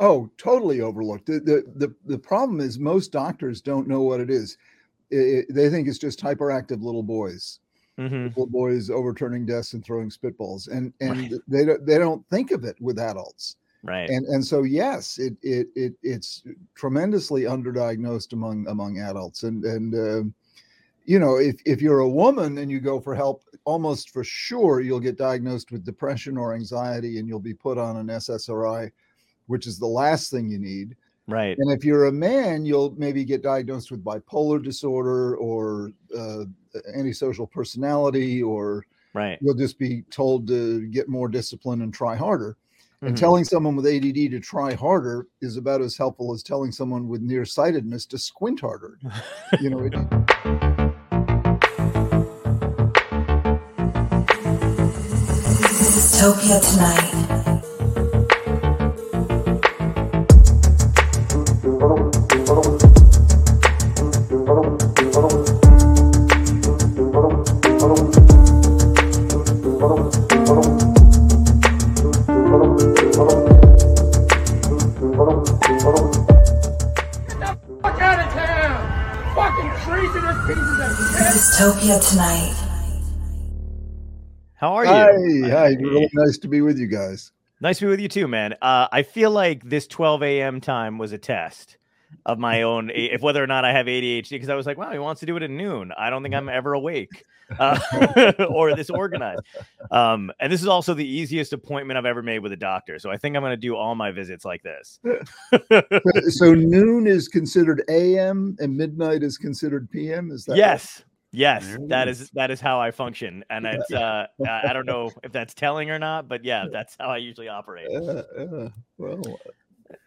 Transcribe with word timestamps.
Oh, 0.00 0.30
totally 0.38 0.80
overlooked. 0.80 1.26
The, 1.26 1.40
the 1.40 1.64
the 1.76 1.94
the 2.06 2.18
problem 2.18 2.60
is 2.60 2.78
most 2.78 3.12
doctors 3.12 3.60
don't 3.60 3.86
know 3.86 4.02
what 4.02 4.20
it 4.20 4.30
is. 4.30 4.56
It, 5.10 5.48
it, 5.50 5.54
they 5.54 5.70
think 5.70 5.88
it's 5.88 5.98
just 5.98 6.20
hyperactive 6.20 6.82
little 6.82 7.02
boys, 7.02 7.60
Mhm. 7.98 8.36
little 8.36 8.50
boys 8.50 8.90
overturning 8.90 9.46
desks 9.46 9.74
and 9.74 9.84
throwing 9.84 10.10
spitballs, 10.10 10.68
and 10.68 10.94
and 11.00 11.30
Right. 11.30 11.40
they 11.48 11.64
don't 11.64 11.86
they 11.86 11.98
don't 11.98 12.28
think 12.28 12.52
of 12.52 12.64
it 12.64 12.80
with 12.80 12.98
adults. 12.98 13.56
Right. 13.82 14.14
And 14.14 14.26
and 14.26 14.46
so 14.46 14.64
yes, 14.64 15.18
it 15.18 15.36
it 15.42 15.68
it 15.76 15.94
it's 16.02 16.44
tremendously 16.74 17.42
underdiagnosed 17.44 18.32
among 18.34 18.68
among 18.68 18.98
adults, 19.00 19.44
and 19.44 19.64
and 19.64 19.94
um 19.94 20.34
you 21.04 21.18
know 21.18 21.36
if 21.36 21.60
if 21.66 21.80
you're 21.82 22.00
a 22.00 22.08
woman 22.08 22.58
and 22.58 22.70
you 22.70 22.80
go 22.80 23.00
for 23.00 23.14
help, 23.14 23.44
almost 23.64 24.10
for 24.10 24.24
sure 24.24 24.80
you'll 24.80 25.00
get 25.00 25.16
diagnosed 25.16 25.72
with 25.72 25.84
depression 25.84 26.36
or 26.36 26.54
anxiety, 26.54 27.18
and 27.18 27.28
you'll 27.28 27.40
be 27.40 27.54
put 27.54 27.78
on 27.78 27.96
an 27.96 28.10
SSRI, 28.10 28.90
which 29.50 29.66
is 29.66 29.78
the 29.78 29.86
last 29.86 30.30
thing 30.30 30.48
you 30.48 30.58
need. 30.58 30.96
right. 31.26 31.56
And 31.58 31.70
if 31.72 31.84
you're 31.84 32.06
a 32.06 32.12
man, 32.12 32.64
you'll 32.64 32.94
maybe 32.96 33.24
get 33.24 33.42
diagnosed 33.42 33.90
with 33.90 34.04
bipolar 34.04 34.62
disorder 34.62 35.36
or 35.36 35.90
uh, 36.16 36.44
antisocial 36.94 37.46
personality, 37.46 38.42
or 38.42 38.84
Right. 39.12 39.38
you'll 39.42 39.56
just 39.56 39.76
be 39.76 40.02
told 40.10 40.46
to 40.46 40.86
get 40.86 41.08
more 41.08 41.28
discipline 41.28 41.82
and 41.82 41.92
try 41.92 42.14
harder. 42.14 42.56
And 43.02 43.14
Mhm. 43.16 43.18
telling 43.18 43.44
someone 43.44 43.74
with 43.76 43.86
ADD 43.86 44.28
to 44.28 44.38
try 44.40 44.74
harder 44.74 45.26
is 45.40 45.56
about 45.56 45.80
as 45.80 45.96
helpful 45.96 46.32
as 46.32 46.42
telling 46.44 46.70
someone 46.70 47.08
with 47.08 47.22
nearsightedness 47.22 48.06
to 48.06 48.18
squint 48.18 48.60
harder. 48.60 48.98
You 49.60 49.70
know, 49.70 49.80
it, 49.80 49.94
Dystopia 55.30 56.60
tonight. 56.72 57.49
Dystopia 81.90 82.10
tonight. 82.10 82.54
How 84.54 84.74
are 84.74 84.84
hi, 84.84 85.10
you? 85.10 85.50
hi, 85.50 85.68
really 85.80 86.10
nice 86.12 86.38
to 86.38 86.48
be 86.48 86.60
with 86.60 86.78
you 86.78 86.86
guys. 86.86 87.32
Nice 87.60 87.78
to 87.78 87.86
be 87.86 87.90
with 87.90 88.00
you 88.00 88.08
too, 88.08 88.28
man. 88.28 88.54
Uh, 88.62 88.86
I 88.92 89.02
feel 89.02 89.30
like 89.30 89.64
this 89.64 89.86
12 89.86 90.22
a.m. 90.22 90.60
time 90.60 90.98
was 90.98 91.12
a 91.12 91.18
test 91.18 91.78
of 92.26 92.38
my 92.38 92.62
own, 92.70 92.90
if 92.94 93.22
whether 93.22 93.42
or 93.42 93.46
not 93.46 93.64
I 93.64 93.72
have 93.72 93.86
ADHD, 93.86 94.30
because 94.30 94.48
I 94.48 94.54
was 94.54 94.66
like, 94.66 94.78
wow, 94.78 94.92
he 94.92 94.98
wants 94.98 95.20
to 95.20 95.26
do 95.26 95.36
it 95.36 95.42
at 95.42 95.50
noon. 95.50 95.92
I 95.98 96.10
don't 96.10 96.22
think 96.22 96.34
I'm 96.34 96.48
ever 96.48 96.74
awake 96.74 97.24
uh, 97.58 98.32
or 98.50 98.76
this 98.76 98.90
organized. 98.90 99.42
Um, 99.90 100.30
and 100.38 100.52
this 100.52 100.62
is 100.62 100.68
also 100.68 100.94
the 100.94 101.06
easiest 101.06 101.52
appointment 101.52 101.98
I've 101.98 102.06
ever 102.06 102.22
made 102.22 102.38
with 102.38 102.52
a 102.52 102.56
doctor. 102.56 103.00
So 103.00 103.10
I 103.10 103.16
think 103.16 103.34
I'm 103.34 103.42
going 103.42 103.50
to 103.50 103.56
do 103.56 103.74
all 103.74 103.96
my 103.96 104.12
visits 104.12 104.44
like 104.44 104.62
this. 104.62 105.00
So 106.36 106.54
noon 106.54 107.08
is 107.08 107.26
considered 107.26 107.82
AM 107.88 108.56
and 108.60 108.76
midnight 108.76 109.24
is 109.24 109.36
considered 109.36 109.90
PM. 109.90 110.30
Is 110.30 110.44
that 110.44 110.56
right? 110.98 111.04
Yes. 111.32 111.76
That 111.88 112.08
is 112.08 112.30
that 112.30 112.50
is 112.50 112.60
how 112.60 112.80
I 112.80 112.90
function, 112.90 113.44
and 113.50 113.66
it's 113.66 113.92
uh, 113.92 114.26
I 114.48 114.72
don't 114.72 114.86
know 114.86 115.10
if 115.22 115.32
that's 115.32 115.54
telling 115.54 115.90
or 115.90 115.98
not, 115.98 116.28
but 116.28 116.44
yeah, 116.44 116.66
that's 116.70 116.96
how 116.98 117.08
I 117.08 117.18
usually 117.18 117.48
operate. 117.48 117.88
Uh, 117.90 118.22
uh, 118.38 118.68
well, 118.98 119.22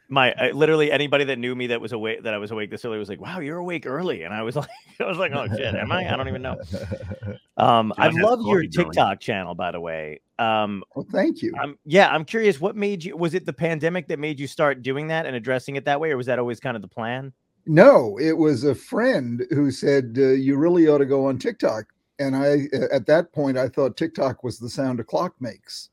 my 0.09 0.33
I, 0.37 0.51
literally 0.51 0.91
anybody 0.91 1.25
that 1.25 1.39
knew 1.39 1.55
me 1.55 1.67
that 1.67 1.81
was 1.81 1.91
awake 1.91 2.23
that 2.23 2.33
I 2.33 2.37
was 2.37 2.51
awake 2.51 2.69
this 2.69 2.85
early 2.85 2.97
was 2.97 3.09
like, 3.09 3.19
"Wow, 3.19 3.39
you're 3.39 3.57
awake 3.57 3.85
early," 3.85 4.23
and 4.23 4.33
I 4.33 4.43
was 4.43 4.55
like, 4.57 4.69
"I 4.99 5.05
was 5.05 5.17
like, 5.17 5.31
oh 5.33 5.47
shit, 5.47 5.75
am 5.75 5.91
I? 5.91 6.11
I 6.11 6.15
don't 6.15 6.27
even 6.27 6.41
know." 6.41 6.57
Um, 7.55 7.93
I 7.99 8.07
love 8.07 8.39
your 8.47 8.63
coffee 8.63 8.67
going. 8.67 8.87
TikTok 8.87 9.19
channel, 9.19 9.53
by 9.53 9.71
the 9.71 9.79
way. 9.79 10.21
Um, 10.39 10.83
well, 10.95 11.05
thank 11.11 11.43
you. 11.43 11.53
I'm 11.61 11.77
yeah, 11.85 12.09
I'm 12.09 12.25
curious, 12.25 12.59
what 12.59 12.75
made 12.75 13.03
you? 13.03 13.15
Was 13.15 13.35
it 13.35 13.45
the 13.45 13.53
pandemic 13.53 14.07
that 14.07 14.17
made 14.17 14.39
you 14.39 14.47
start 14.47 14.81
doing 14.81 15.07
that 15.09 15.27
and 15.27 15.35
addressing 15.35 15.75
it 15.75 15.85
that 15.85 15.99
way, 15.99 16.09
or 16.09 16.17
was 16.17 16.25
that 16.25 16.39
always 16.39 16.59
kind 16.59 16.75
of 16.75 16.81
the 16.81 16.87
plan? 16.87 17.31
No, 17.65 18.17
it 18.19 18.37
was 18.37 18.63
a 18.63 18.75
friend 18.75 19.45
who 19.51 19.71
said 19.71 20.15
uh, 20.17 20.29
you 20.31 20.57
really 20.57 20.87
ought 20.87 20.97
to 20.97 21.05
go 21.05 21.25
on 21.27 21.37
TikTok, 21.37 21.85
and 22.19 22.35
I 22.35 22.67
at 22.91 23.05
that 23.07 23.31
point 23.31 23.57
I 23.57 23.69
thought 23.69 23.95
TikTok 23.97 24.43
was 24.43 24.59
the 24.59 24.69
sound 24.69 24.99
a 24.99 25.03
clock 25.03 25.33
makes. 25.39 25.89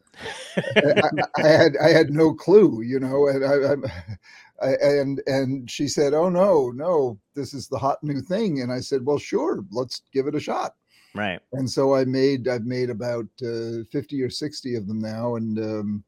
I, 0.84 1.10
I 1.38 1.46
had 1.48 1.76
I 1.76 1.90
had 1.90 2.10
no 2.10 2.34
clue, 2.34 2.82
you 2.82 2.98
know, 2.98 3.28
and 3.28 3.44
I, 3.44 4.66
I, 4.66 4.68
I 4.68 4.76
and 4.82 5.22
and 5.26 5.70
she 5.70 5.86
said, 5.86 6.12
"Oh 6.12 6.28
no, 6.28 6.70
no, 6.70 7.18
this 7.34 7.54
is 7.54 7.68
the 7.68 7.78
hot 7.78 8.02
new 8.02 8.20
thing," 8.20 8.60
and 8.62 8.72
I 8.72 8.80
said, 8.80 9.06
"Well, 9.06 9.18
sure, 9.18 9.64
let's 9.70 10.02
give 10.12 10.26
it 10.26 10.34
a 10.34 10.40
shot." 10.40 10.74
right. 11.14 11.40
And 11.52 11.70
so 11.70 11.94
I 11.94 12.04
made 12.04 12.48
I've 12.48 12.66
made 12.66 12.90
about 12.90 13.26
uh, 13.44 13.84
fifty 13.92 14.22
or 14.22 14.30
sixty 14.30 14.74
of 14.74 14.88
them 14.88 15.00
now, 15.00 15.36
and 15.36 15.58
um, 15.58 16.04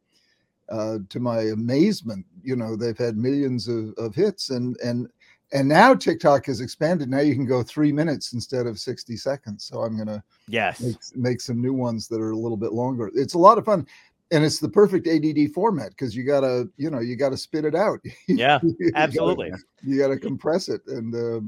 uh, 0.68 0.98
to 1.08 1.20
my 1.20 1.40
amazement, 1.40 2.26
you 2.42 2.56
know, 2.56 2.76
they've 2.76 2.98
had 2.98 3.16
millions 3.16 3.68
of, 3.68 3.94
of 3.98 4.14
hits, 4.14 4.50
and 4.50 4.76
and 4.80 5.08
and 5.52 5.68
now 5.68 5.94
TikTok 5.94 6.46
has 6.46 6.60
expanded. 6.60 7.08
Now 7.08 7.20
you 7.20 7.34
can 7.34 7.46
go 7.46 7.62
three 7.62 7.92
minutes 7.92 8.32
instead 8.32 8.66
of 8.66 8.78
sixty 8.78 9.16
seconds. 9.16 9.64
So 9.64 9.80
I'm 9.82 9.96
gonna 9.96 10.22
Yes. 10.48 10.80
make, 10.80 10.96
make 11.16 11.40
some 11.40 11.60
new 11.60 11.72
ones 11.74 12.08
that 12.08 12.20
are 12.20 12.30
a 12.30 12.36
little 12.36 12.56
bit 12.56 12.72
longer. 12.72 13.10
It's 13.14 13.34
a 13.34 13.38
lot 13.38 13.58
of 13.58 13.64
fun. 13.64 13.86
And 14.30 14.42
it's 14.44 14.60
the 14.60 14.68
perfect 14.68 15.06
ADD 15.06 15.52
format 15.52 15.90
because 15.90 16.16
you 16.16 16.24
gotta, 16.24 16.66
you 16.78 16.88
know, 16.90 17.00
you 17.00 17.16
gotta 17.16 17.36
spit 17.36 17.64
it 17.66 17.74
out. 17.74 18.00
Yeah, 18.28 18.60
You 18.62 18.90
gotta- 18.92 18.96
absolutely. 18.96 19.52
You 19.82 19.98
gotta 19.98 20.18
compress 20.18 20.68
it, 20.70 20.80
and 20.86 21.14
uh, 21.14 21.40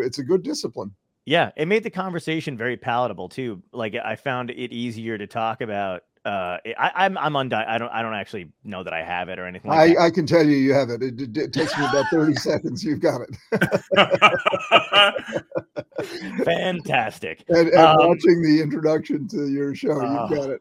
it's 0.00 0.18
a 0.20 0.24
good 0.24 0.42
discipline. 0.42 0.90
Yeah, 1.26 1.50
it 1.56 1.68
made 1.68 1.82
the 1.84 1.90
conversation 1.90 2.56
very 2.56 2.78
palatable 2.78 3.28
too. 3.28 3.62
Like 3.72 3.94
I 3.94 4.16
found 4.16 4.50
it 4.50 4.72
easier 4.72 5.18
to 5.18 5.26
talk 5.26 5.60
about. 5.60 6.02
Uh, 6.24 6.58
I, 6.78 6.90
I'm 6.96 7.16
I'm 7.16 7.34
undi- 7.34 7.56
I 7.56 7.78
don't 7.78 7.90
I 7.90 8.02
don't 8.02 8.12
actually 8.12 8.48
know 8.62 8.82
that 8.82 8.92
I 8.92 9.02
have 9.02 9.30
it 9.30 9.38
or 9.38 9.46
anything. 9.46 9.70
Like 9.70 9.96
I, 9.96 10.06
I 10.06 10.10
can 10.10 10.26
tell 10.26 10.44
you, 10.44 10.56
you 10.56 10.74
have 10.74 10.90
it. 10.90 11.02
It, 11.02 11.18
it, 11.20 11.36
it 11.36 11.52
takes 11.54 11.76
me 11.78 11.86
about 11.86 12.06
thirty 12.10 12.34
seconds. 12.36 12.84
You've 12.84 13.00
got 13.00 13.22
it. 13.22 13.36
Fantastic. 16.44 17.44
And, 17.48 17.68
and 17.68 17.76
Um, 17.78 18.08
watching 18.08 18.42
the 18.42 18.60
introduction 18.62 19.28
to 19.28 19.48
your 19.48 19.74
show, 19.74 20.00
Oh. 20.00 20.28
you've 20.28 20.38
got 20.38 20.50
it. 20.50 20.60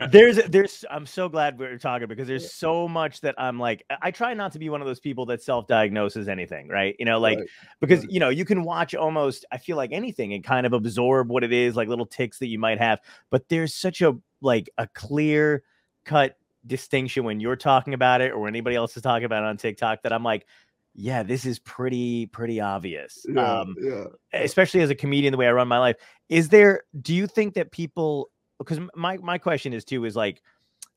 there's 0.10 0.36
there's 0.48 0.84
I'm 0.90 1.06
so 1.06 1.28
glad 1.28 1.58
we're 1.58 1.78
talking 1.78 2.08
because 2.08 2.26
there's 2.28 2.52
so 2.52 2.88
much 2.88 3.20
that 3.20 3.34
I'm 3.38 3.58
like 3.58 3.84
I- 4.02 4.10
try 4.10 4.34
not 4.34 4.52
to 4.52 4.58
be 4.58 4.68
one 4.68 4.80
of 4.80 4.86
those 4.86 5.00
people 5.00 5.26
that 5.26 5.42
self-diagnoses 5.42 6.28
anything, 6.28 6.68
right? 6.68 6.96
You 6.98 7.04
know, 7.04 7.20
like 7.20 7.38
Right, 7.38 7.48
because 7.80 8.00
right. 8.00 8.10
you 8.10 8.20
know 8.20 8.28
you 8.30 8.44
can 8.44 8.64
watch 8.64 8.94
almost 8.94 9.44
I 9.52 9.58
feel 9.58 9.76
like 9.76 9.92
anything 9.92 10.32
and 10.34 10.42
kind 10.42 10.66
of 10.66 10.72
absorb 10.72 11.28
what 11.28 11.44
it 11.44 11.52
is, 11.52 11.76
like 11.76 11.88
little 11.88 12.06
ticks 12.06 12.38
that 12.40 12.48
you 12.48 12.58
might 12.58 12.78
have, 12.78 12.98
but 13.30 13.48
there's 13.48 13.74
such 13.74 14.02
a 14.02 14.16
like 14.40 14.68
a 14.78 14.86
clear 14.88 15.62
cut 16.04 16.36
distinction 16.66 17.24
when 17.24 17.40
you're 17.40 17.56
talking 17.56 17.94
about 17.94 18.20
it 18.20 18.32
or 18.32 18.46
anybody 18.48 18.76
else 18.76 18.96
is 18.96 19.02
talking 19.02 19.24
about 19.24 19.42
it 19.44 19.46
on 19.46 19.56
TikTok 19.56 20.02
that 20.02 20.12
I'm 20.12 20.22
like, 20.24 20.46
yeah, 20.94 21.22
this 21.22 21.44
is 21.44 21.58
pretty 21.60 22.26
pretty 22.26 22.60
obvious. 22.60 23.24
yeah, 23.28 23.60
Um, 23.60 23.76
yeah. 23.80 24.04
especially 24.32 24.80
as 24.80 24.90
a 24.90 24.94
comedian 24.94 25.32
the 25.32 25.38
way 25.38 25.46
i 25.46 25.52
run 25.52 25.68
my 25.68 25.78
life 25.78 25.96
is 26.28 26.48
there 26.48 26.82
do 27.00 27.14
you 27.14 27.26
think 27.26 27.54
that 27.54 27.70
people 27.70 28.30
because 28.58 28.78
my 28.94 29.16
my 29.18 29.38
question 29.38 29.72
is 29.72 29.84
too 29.84 30.04
is 30.04 30.16
like 30.16 30.42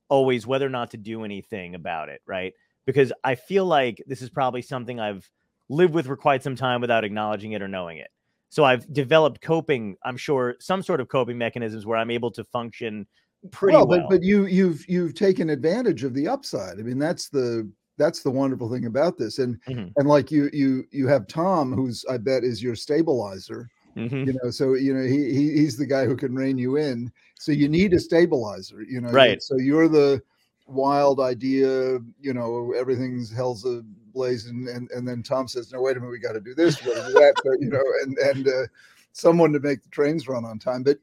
always 0.09 0.45
whether 0.45 0.65
or 0.65 0.69
not 0.69 0.91
to 0.91 0.97
do 0.97 1.23
anything 1.23 1.75
about 1.75 2.09
it 2.09 2.21
right 2.25 2.53
because 2.85 3.13
i 3.23 3.35
feel 3.35 3.65
like 3.65 4.03
this 4.07 4.21
is 4.21 4.29
probably 4.29 4.61
something 4.61 4.99
i've 4.99 5.29
lived 5.69 5.93
with 5.93 6.05
for 6.05 6.17
quite 6.17 6.43
some 6.43 6.55
time 6.55 6.81
without 6.81 7.03
acknowledging 7.03 7.53
it 7.53 7.61
or 7.61 7.67
knowing 7.67 7.97
it 7.97 8.09
so 8.49 8.63
i've 8.63 8.91
developed 8.93 9.41
coping 9.41 9.95
i'm 10.03 10.17
sure 10.17 10.55
some 10.59 10.83
sort 10.83 10.99
of 10.99 11.07
coping 11.07 11.37
mechanisms 11.37 11.85
where 11.85 11.97
i'm 11.97 12.11
able 12.11 12.29
to 12.31 12.43
function 12.43 13.07
pretty 13.51 13.75
well, 13.75 13.87
well, 13.87 13.99
but 14.01 14.09
but 14.09 14.23
you 14.23 14.45
you've 14.45 14.87
you've 14.87 15.13
taken 15.13 15.49
advantage 15.49 16.03
of 16.03 16.13
the 16.13 16.27
upside. 16.27 16.79
I 16.79 16.81
mean, 16.83 16.97
that's 16.97 17.27
the 17.29 17.69
that's 17.97 18.23
the 18.23 18.31
wonderful 18.31 18.71
thing 18.71 18.85
about 18.85 19.17
this. 19.17 19.39
And 19.39 19.59
Mhm. 19.67 19.93
and 19.97 20.07
like 20.07 20.31
you 20.31 20.49
you 20.53 20.85
you 20.91 21.07
have 21.07 21.27
Tom, 21.27 21.71
who's 21.73 22.05
I 22.09 22.17
bet 22.17 22.43
is 22.43 22.61
your 22.63 22.75
stabilizer. 22.75 23.69
Mhm. 23.95 24.27
You 24.27 24.33
know, 24.41 24.49
so 24.49 24.73
you 24.73 24.93
know 24.93 25.03
he, 25.03 25.33
he 25.33 25.51
he's 25.53 25.77
the 25.77 25.85
guy 25.85 26.05
who 26.05 26.15
can 26.15 26.35
rein 26.35 26.57
you 26.57 26.77
in. 26.77 27.11
So 27.39 27.51
you 27.51 27.67
need 27.69 27.93
a 27.93 27.99
stabilizer. 27.99 28.81
You 28.81 29.01
know, 29.01 29.09
Right. 29.09 29.41
So 29.41 29.57
you're 29.57 29.87
the 29.87 30.21
wild 30.65 31.19
idea. 31.19 31.99
You 32.21 32.33
know, 32.33 32.73
everything's 32.73 33.31
hell's 33.31 33.65
a 33.65 33.83
blaze, 34.13 34.47
and 34.47 34.67
and, 34.67 34.89
and 34.91 35.07
then 35.07 35.23
Tom 35.23 35.47
says, 35.47 35.71
"No, 35.71 35.81
wait 35.81 35.97
a 35.97 35.99
minute, 35.99 36.11
we 36.11 36.19
got 36.19 36.33
to 36.33 36.41
do 36.41 36.55
this, 36.55 36.81
we 36.83 36.93
gotta 36.93 37.07
do 37.07 37.13
that." 37.19 37.35
But, 37.43 37.61
you 37.61 37.69
know, 37.69 37.83
and 38.03 38.17
and 38.19 38.47
uh, 38.47 38.67
someone 39.11 39.51
to 39.53 39.59
make 39.59 39.83
the 39.83 39.89
trains 39.89 40.27
run 40.27 40.45
on 40.45 40.57
time. 40.57 40.83
But 40.83 40.99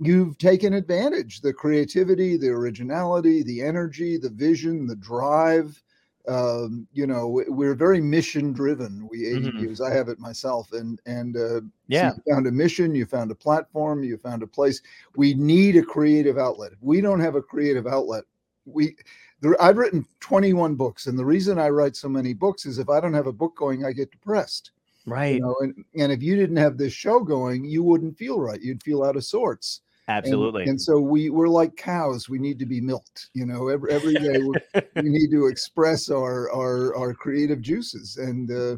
you've 0.00 0.36
taken 0.38 0.74
advantage 0.74 1.40
the 1.40 1.52
creativity, 1.52 2.36
the 2.36 2.48
originality, 2.48 3.42
the 3.42 3.62
energy, 3.62 4.18
the 4.18 4.30
vision, 4.30 4.86
the 4.86 4.96
drive. 4.96 5.80
Um, 6.26 6.86
you 6.92 7.06
know, 7.06 7.28
we- 7.28 7.44
we're 7.48 7.74
very 7.74 8.00
mission 8.00 8.52
driven. 8.52 9.06
We. 9.10 9.24
ADUs. 9.34 9.80
I 9.80 9.92
have 9.92 10.08
it 10.08 10.18
myself, 10.18 10.72
and 10.72 11.00
and 11.06 11.36
uh, 11.36 11.60
so 11.60 11.62
yeah 11.88 12.12
you 12.26 12.32
found 12.32 12.46
a 12.46 12.52
mission, 12.52 12.94
you 12.94 13.04
found 13.04 13.30
a 13.30 13.34
platform, 13.34 14.02
you 14.02 14.16
found 14.16 14.42
a 14.42 14.46
place. 14.46 14.80
We 15.16 15.34
need 15.34 15.76
a 15.76 15.82
creative 15.82 16.38
outlet. 16.38 16.72
If 16.72 16.78
we 16.82 17.00
don't 17.02 17.20
have 17.20 17.34
a 17.34 17.42
creative 17.42 17.86
outlet, 17.86 18.24
we 18.64 18.96
there, 19.42 19.60
I've 19.62 19.76
written 19.76 20.06
21 20.20 20.74
books, 20.76 21.06
and 21.06 21.18
the 21.18 21.24
reason 21.24 21.58
I 21.58 21.68
write 21.68 21.94
so 21.96 22.08
many 22.08 22.32
books 22.32 22.64
is 22.64 22.78
if 22.78 22.88
I 22.88 23.00
don't 23.00 23.12
have 23.14 23.26
a 23.26 23.32
book 23.32 23.54
going, 23.56 23.84
I 23.84 23.92
get 23.92 24.10
depressed. 24.10 24.70
Right. 25.06 25.34
You 25.34 25.40
know, 25.42 25.56
and, 25.60 25.84
and 25.98 26.10
if 26.10 26.22
you 26.22 26.34
didn't 26.36 26.56
have 26.56 26.78
this 26.78 26.94
show 26.94 27.20
going, 27.20 27.66
you 27.66 27.82
wouldn't 27.82 28.16
feel 28.16 28.40
right. 28.40 28.58
You'd 28.62 28.82
feel 28.82 29.04
out 29.04 29.16
of 29.16 29.24
sorts. 29.24 29.82
And- 30.06 30.18
Absolutely. 30.18 30.64
And, 30.64 30.80
so 30.80 30.98
we 31.00 31.30
we're 31.30 31.48
like 31.48 31.76
cows. 31.76 32.28
We 32.28 32.38
need 32.38 32.58
to 32.58 32.66
be 32.66 32.80
milked. 32.80 33.30
You 33.32 33.46
know, 33.46 33.68
every 33.68 33.90
every 33.90 34.14
day 34.28 34.38
we 34.38 34.54
we 35.02 35.08
need 35.08 35.30
to 35.30 35.46
express 35.46 36.10
our 36.10 36.50
our 36.52 36.94
our 36.94 37.14
creative 37.14 37.60
juices, 37.62 38.18
and 38.18 38.50
uh, 38.50 38.76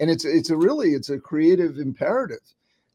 and 0.00 0.10
it's 0.10 0.24
it's 0.26 0.50
a 0.50 0.56
really 0.56 0.90
it's 0.90 1.08
a 1.10 1.18
creative 1.18 1.78
imperative 1.78 2.40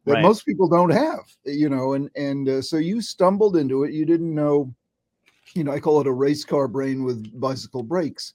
that 0.05 0.13
Right. 0.15 0.21
most 0.21 0.45
people 0.45 0.67
don't 0.67 0.91
have. 0.91 1.23
You 1.45 1.69
know, 1.69 1.93
and 1.93 2.09
and 2.15 2.47
uh, 2.47 2.61
so 2.61 2.77
you 2.77 3.01
stumbled 3.01 3.57
into 3.57 3.83
it. 3.85 3.91
You 3.93 4.05
didn't 4.05 4.33
know. 4.33 4.71
You 5.55 5.63
know, 5.63 5.71
I 5.71 5.79
call 5.79 5.99
it 6.01 6.07
a 6.07 6.11
race 6.11 6.43
car 6.45 6.67
brain 6.67 7.03
with 7.03 7.39
bicycle 7.39 7.83
brakes. 7.83 8.33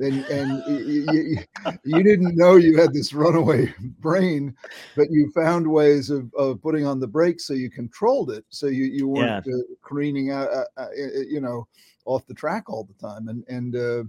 And 0.00 0.24
and 0.26 0.62
you, 0.86 1.38
you 1.84 2.02
didn't 2.04 2.36
know 2.36 2.54
you 2.54 2.78
had 2.78 2.92
this 2.92 3.12
runaway 3.12 3.74
brain, 4.00 4.54
but 4.96 5.10
you 5.10 5.30
found 5.32 5.66
ways 5.66 6.08
of, 6.10 6.32
of 6.34 6.62
putting 6.62 6.86
on 6.86 7.00
the 7.00 7.06
brakes 7.06 7.46
so 7.46 7.54
you 7.54 7.68
controlled 7.68 8.30
it, 8.30 8.44
so 8.48 8.66
you 8.66 8.84
you 8.84 9.08
weren't 9.08 9.46
uh, 9.46 9.74
careening 9.82 10.30
out, 10.30 10.48
uh, 10.48 10.64
uh, 10.76 10.82
uh, 10.82 11.20
you 11.28 11.40
know, 11.40 11.66
off 12.04 12.26
the 12.26 12.34
track 12.34 12.70
all 12.70 12.84
the 12.84 12.94
time, 12.94 13.28
and 13.28 13.44
and 13.48 13.74
uh, 13.74 14.04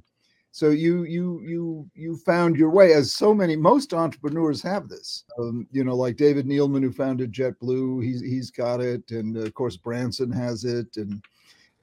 so 0.52 0.70
you 0.70 1.04
you 1.04 1.42
you 1.42 1.90
you 1.94 2.18
found 2.18 2.56
your 2.56 2.70
way, 2.70 2.94
as 2.94 3.14
so 3.14 3.34
many 3.34 3.56
most 3.56 3.94
entrepreneurs 3.94 4.62
have 4.64 4.90
this. 4.90 5.24
Um, 5.38 5.68
you 5.72 5.84
know, 5.84 5.96
like 5.96 6.18
David 6.18 6.48
Neeleman, 6.48 6.82
who 6.82 6.92
founded 6.92 7.32
JetBlue, 7.32 8.04
he's 8.04 8.22
he's 8.22 8.52
got 8.52 8.82
it, 8.82 9.10
and 9.12 9.38
of 9.38 9.54
course 9.54 9.78
Branson 9.78 10.32
has 10.32 10.66
it, 10.66 10.98
and 10.98 11.24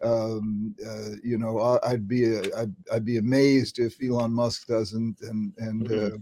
um 0.03 0.75
uh, 0.87 1.17
you 1.25 1.39
know 1.39 1.79
i'd 1.85 2.07
be 2.07 2.25
a, 2.35 2.43
I'd, 2.57 2.75
I'd 2.93 3.05
be 3.05 3.17
amazed 3.17 3.79
if 3.79 3.97
elon 4.03 4.33
musk 4.33 4.67
doesn't 4.67 5.17
and 5.23 5.53
and 5.59 5.89
Mhm. 5.89 6.13
uh, 6.15 6.19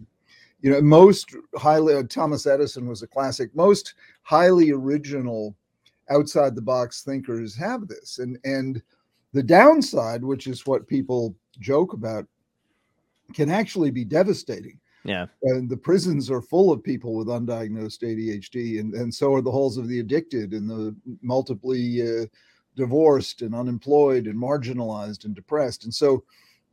you 0.61 0.71
know 0.71 0.81
most 0.81 1.35
highly 1.57 1.95
uh, 1.95 2.05
thomas 2.09 2.47
edison 2.47 2.87
was 2.87 3.03
a 3.03 3.07
classic 3.09 3.55
most 3.57 3.95
highly 4.23 4.71
original 4.71 5.57
outside 6.09 6.55
the 6.55 6.63
box 6.63 7.03
thinkers 7.03 7.57
have 7.57 7.89
this 7.89 8.21
and 8.21 8.39
and 8.45 8.81
the 9.33 9.43
downside 9.43 10.23
which 10.23 10.47
is 10.47 10.67
what 10.67 10.87
people 10.87 11.35
joke 11.59 11.93
about 11.95 12.27
can 13.33 13.51
actually 13.51 13.91
be 13.91 14.05
devastating 14.05 14.79
Yeah. 15.05 15.27
and 15.43 15.69
the 15.69 15.77
prisons 15.77 16.31
are 16.31 16.43
full 16.43 16.71
of 16.71 16.83
people 16.83 17.15
with 17.17 17.27
undiagnosed 17.29 18.03
ADHD, 18.03 18.79
and, 18.81 18.95
and 18.95 19.13
so 19.13 19.35
are 19.35 19.43
the 19.43 19.51
halls 19.51 19.77
of 19.79 19.89
the 19.89 19.99
addicted 20.01 20.53
and 20.53 20.69
the 20.71 20.95
multiply 21.23 21.75
uh, 22.01 22.27
divorced 22.77 23.43
and 23.43 23.55
unemployed 23.55 24.27
and 24.27 24.39
marginalized 24.39 25.25
and 25.25 25.35
depressed. 25.35 25.85
And 25.85 25.95
so 25.95 26.25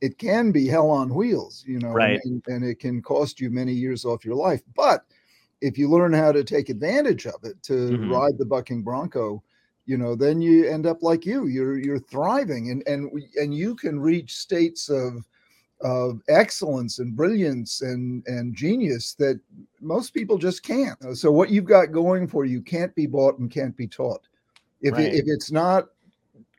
it 0.01 0.17
can 0.17 0.51
be 0.51 0.67
hell 0.67 0.89
on 0.89 1.13
wheels, 1.13 1.63
you 1.67 1.79
know, 1.79 2.01
Right. 2.01 2.21
and, 2.23 2.43
and 2.47 2.63
it 2.63 2.79
can 2.79 3.01
cost 3.01 3.39
you 3.39 3.49
many 3.49 3.73
years 3.73 4.05
off 4.05 4.25
your 4.25 4.35
life. 4.35 4.61
But 4.75 5.05
if 5.61 5.77
you 5.77 5.89
learn 5.89 6.13
how 6.13 6.31
to 6.31 6.43
take 6.43 6.69
advantage 6.69 7.27
of 7.27 7.43
it 7.43 7.61
to 7.63 7.97
Mhm. 7.97 8.01
ride 8.03 8.37
the 8.37 8.45
bucking 8.45 8.83
bronco, 8.83 9.43
you 9.85 9.97
know, 9.97 10.15
then 10.15 10.41
you 10.41 10.67
end 10.67 10.85
up 10.85 11.03
like 11.03 11.25
you. 11.25 11.47
You're 11.47 11.77
you're 11.77 11.99
thriving, 11.99 12.69
and 12.71 12.83
and 12.87 13.11
and 13.35 13.53
you 13.53 13.75
can 13.75 13.99
reach 13.99 14.35
states 14.37 14.89
of 14.89 15.27
of 15.81 16.21
excellence 16.29 16.99
and 16.99 17.15
brilliance 17.15 17.81
and 17.81 18.25
and 18.27 18.55
genius 18.55 19.15
that 19.15 19.39
most 19.81 20.13
people 20.13 20.37
just 20.37 20.63
can't. 20.63 20.97
So 21.17 21.31
what 21.31 21.49
you've 21.49 21.65
got 21.65 21.91
going 21.91 22.27
for 22.27 22.45
you 22.45 22.61
can't 22.61 22.93
be 22.95 23.07
bought 23.07 23.39
and 23.39 23.51
can't 23.51 23.75
be 23.75 23.87
taught. 23.87 24.27
If 24.81 24.93
Right. 24.93 25.05
it, 25.05 25.15
if 25.15 25.25
it's 25.27 25.51
not 25.51 25.89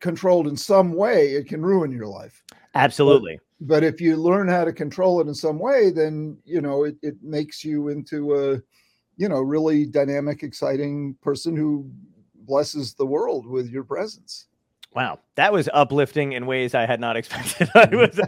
controlled 0.01 0.47
in 0.47 0.57
some 0.57 0.93
way, 0.95 1.35
it 1.35 1.47
can 1.47 1.63
ruin 1.63 1.93
your 1.93 2.07
life. 2.07 2.43
Absolutely. 2.75 3.39
But 3.61 3.85
if 3.85 4.01
you 4.01 4.17
learn 4.17 4.49
how 4.49 4.65
to 4.65 4.73
control 4.73 5.21
it 5.21 5.29
in 5.29 5.35
some 5.35 5.59
way, 5.59 5.91
then 5.91 6.39
you 6.45 6.61
know 6.61 6.85
it, 6.85 6.97
it 7.03 7.23
makes 7.23 7.65
you 7.65 7.89
into 7.89 8.35
a 8.35 8.61
you 9.17 9.29
know 9.29 9.41
really 9.41 9.87
dynamic, 9.87 10.43
exciting 10.43 11.17
person 11.23 11.57
who 11.57 11.91
blesses 12.35 12.95
the 12.95 13.07
world 13.07 13.47
with 13.47 13.71
your 13.71 13.85
presence. 13.85 14.49
Wow, 14.95 15.21
that 15.37 15.53
was 15.55 15.71
uplifting 15.73 16.33
in 16.33 16.45
ways 16.47 16.75
I 16.75 16.85
had 16.85 17.01
not 17.01 17.17
expected. 17.21 17.71
I 17.75 17.89
was 17.95 18.21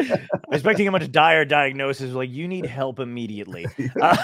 expecting 0.52 0.88
a 0.88 0.90
much 0.90 1.12
dire 1.12 1.44
diagnosis, 1.44 2.12
like 2.12 2.30
you 2.30 2.48
need 2.48 2.64
help 2.80 3.00
immediately. 3.00 3.66
Uh, 4.00 4.16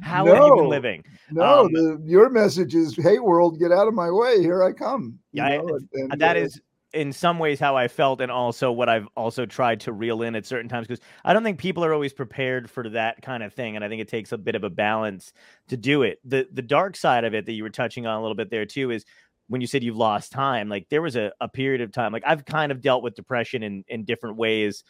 how 0.00 0.24
have 0.26 0.36
you 0.44 0.54
been 0.56 0.68
living? 0.68 1.04
No, 1.30 1.60
Um, 1.66 1.72
the, 1.72 2.00
your 2.04 2.30
message 2.30 2.74
is, 2.74 2.96
"Hey, 2.96 3.18
world, 3.18 3.58
get 3.58 3.72
out 3.72 3.88
of 3.88 3.94
my 3.94 4.10
way! 4.10 4.40
Here 4.40 4.62
I 4.62 4.72
come." 4.72 5.18
you 5.32 5.42
Yeah, 5.42 5.48
I- 5.48 5.54
and- 5.56 5.88
and, 6.12 6.20
that 6.20 6.36
uh, 6.36 6.40
is 6.40 6.60
in 6.94 7.12
some 7.12 7.38
ways 7.38 7.60
how 7.60 7.76
I 7.76 7.86
felt, 7.88 8.20
and 8.20 8.30
also 8.32 8.72
what 8.72 8.88
I've 8.88 9.06
also 9.16 9.44
tried 9.44 9.80
to 9.80 9.92
reel 9.92 10.22
in 10.22 10.34
at 10.34 10.46
certain 10.46 10.68
times 10.68 10.86
because 10.86 11.04
I 11.24 11.32
don't 11.32 11.42
think 11.44 11.58
people 11.58 11.84
are 11.84 11.92
always 11.92 12.12
prepared 12.14 12.70
for 12.70 12.88
that 12.90 13.20
kind 13.22 13.42
of 13.42 13.52
thing, 13.52 13.76
and 13.76 13.84
I 13.84 13.88
think 13.88 14.00
it 14.00 14.08
takes 14.08 14.32
a 14.32 14.38
bit 14.38 14.54
of 14.54 14.64
a 14.64 14.70
balance 14.70 15.32
to 15.68 15.76
do 15.76 16.02
it. 16.02 16.18
the 16.24 16.48
The 16.52 16.62
dark 16.62 16.96
side 16.96 17.24
of 17.24 17.34
it 17.34 17.44
that 17.46 17.52
you 17.52 17.62
were 17.62 17.70
touching 17.70 18.06
on 18.06 18.16
a 18.18 18.20
little 18.22 18.36
bit 18.36 18.50
there 18.50 18.66
too 18.66 18.90
is 18.90 19.04
when 19.48 19.60
you 19.60 19.66
said 19.66 19.82
you've 19.82 19.96
lost 19.96 20.32
time. 20.32 20.68
Like 20.68 20.88
there 20.90 21.02
was 21.02 21.16
a, 21.16 21.32
a 21.40 21.48
period 21.48 21.80
of 21.80 21.92
time, 21.92 22.12
like 22.12 22.24
I've 22.26 22.44
kind 22.44 22.72
of 22.72 22.80
dealt 22.80 23.02
with 23.02 23.14
depression 23.14 23.62
in 23.62 23.84
in 23.88 24.04
different 24.04 24.36
ways 24.36 24.84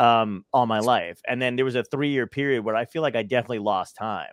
um 0.00 0.44
all 0.52 0.66
my 0.66 0.80
life, 0.80 1.20
and 1.28 1.40
then 1.40 1.56
there 1.56 1.64
was 1.64 1.76
a 1.76 1.84
three 1.84 2.08
year 2.10 2.26
period 2.26 2.64
where 2.64 2.76
I 2.76 2.84
feel 2.84 3.02
like 3.02 3.16
I 3.16 3.22
definitely 3.22 3.60
lost 3.60 3.96
time, 3.96 4.32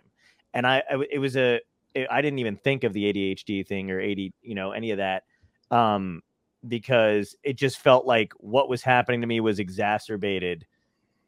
and 0.54 0.66
I, 0.66 0.82
I 0.90 1.04
it 1.10 1.18
was 1.18 1.36
a 1.36 1.60
it- 1.94 2.08
I 2.10 2.22
didn't 2.22 2.38
even 2.40 2.56
think 2.56 2.84
of 2.84 2.92
the 2.92 3.04
ADHD 3.12 3.66
thing 3.66 3.90
or 3.90 4.00
AD 4.00 4.32
you 4.42 4.54
know 4.54 4.72
any 4.72 4.90
of 4.92 4.98
that. 4.98 5.24
Um, 5.70 6.22
because 6.68 7.34
it 7.42 7.54
just 7.54 7.78
felt 7.78 8.06
like 8.06 8.32
what 8.38 8.68
was 8.68 8.82
happening 8.82 9.20
to 9.20 9.26
me 9.26 9.40
was 9.40 9.58
exacerbated 9.58 10.64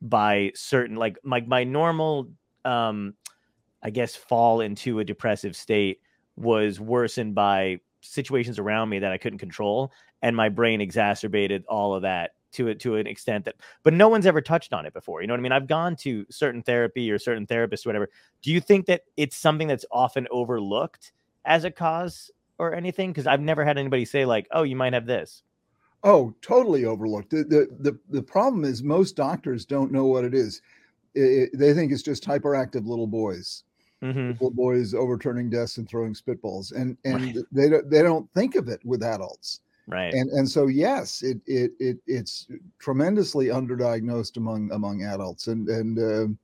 by 0.03 0.53
certain 0.55 0.97
like 0.97 1.19
my 1.25 1.41
my 1.43 1.65
normal 1.65 2.29
um 2.65 3.15
I 3.83 3.91
guess 3.91 4.17
fall 4.17 4.61
into 4.61 4.99
a 5.01 5.05
depressive 5.05 5.57
state 5.57 6.01
was 6.37 6.81
worsened 6.81 7.35
by 7.35 7.81
situations 8.05 8.59
around 8.59 8.89
me 8.89 8.99
that 9.01 9.13
I 9.13 9.19
couldn't 9.19 9.39
control 9.39 9.93
and 10.23 10.37
my 10.37 10.49
brain 10.49 10.81
exacerbated 10.81 11.65
all 11.69 11.95
of 11.95 12.03
that 12.03 12.33
to 12.53 12.69
it 12.69 12.79
to 12.81 12.97
an 12.97 13.07
extent 13.07 13.45
that 13.47 13.57
but 13.83 13.93
no 13.93 14.09
one's 14.09 14.27
ever 14.27 14.41
touched 14.41 14.73
on 14.73 14.87
it 14.87 14.93
before 14.93 15.21
you 15.21 15.27
know 15.27 15.33
what 15.35 15.41
I 15.41 15.43
mean? 15.43 15.53
I've 15.53 15.67
gone 15.67 15.97
to 15.97 16.25
certain 16.31 16.63
therapy 16.63 17.11
or 17.11 17.19
certain 17.19 17.47
therapists 17.47 17.85
or 17.85 17.89
whatever. 17.89 18.11
Do 18.43 18.53
you 18.53 18.61
think 18.61 18.87
that 18.87 19.03
it's 19.17 19.37
something 19.37 19.67
that's 19.67 19.85
often 19.91 20.29
overlooked 20.31 21.13
as 21.45 21.65
a 21.65 21.71
cause 21.71 22.31
or 22.59 22.75
anything? 22.75 23.11
Because 23.11 23.27
I've 23.27 23.41
never 23.41 23.65
had 23.65 23.77
anybody 23.79 24.05
say 24.05 24.25
like 24.25 24.47
oh 24.53 24.63
you 24.63 24.77
might 24.77 24.93
have 24.93 25.07
this. 25.07 25.43
Oh, 26.05 26.35
totally 26.43 26.85
overlooked. 26.85 27.31
The, 27.31 27.45
the 27.45 27.69
the 27.81 27.99
the 28.11 28.23
problem 28.23 28.65
is 28.65 28.83
most 28.83 29.17
doctors 29.17 29.65
don't 29.65 29.91
know 29.91 30.05
what 30.07 30.25
it 30.25 30.35
is. 30.35 30.61
I- 31.17 31.21
I- 31.21 31.49
they 31.55 31.73
think 31.75 31.91
it's 31.93 32.03
just 32.03 32.25
hyperactive 32.25 32.87
little 32.87 33.07
boys, 33.07 33.65
hmm 34.13 34.39
little 34.41 34.51
boys 34.55 34.95
overturning 34.95 35.51
desks 35.51 35.79
and 35.79 35.89
throwing 35.89 36.15
spitballs, 36.15 36.73
and 36.73 36.97
and 37.05 37.35
Right. 37.35 37.45
they 37.53 37.69
don't 37.69 37.91
they 37.91 38.03
don't 38.03 38.31
think 38.33 38.55
of 38.57 38.69
it 38.69 38.85
with 38.85 39.03
adults. 39.03 39.61
right 39.87 40.19
And 40.19 40.31
and 40.31 40.49
so 40.51 40.67
yes, 40.69 41.23
it 41.23 41.41
it 41.47 41.73
it 41.81 41.99
it's 42.07 42.49
tremendously 42.79 43.47
underdiagnosed 43.47 44.37
among 44.37 44.71
among 44.73 45.03
adults, 45.05 45.49
and 45.49 45.69
and 45.69 45.99
um 45.99 46.39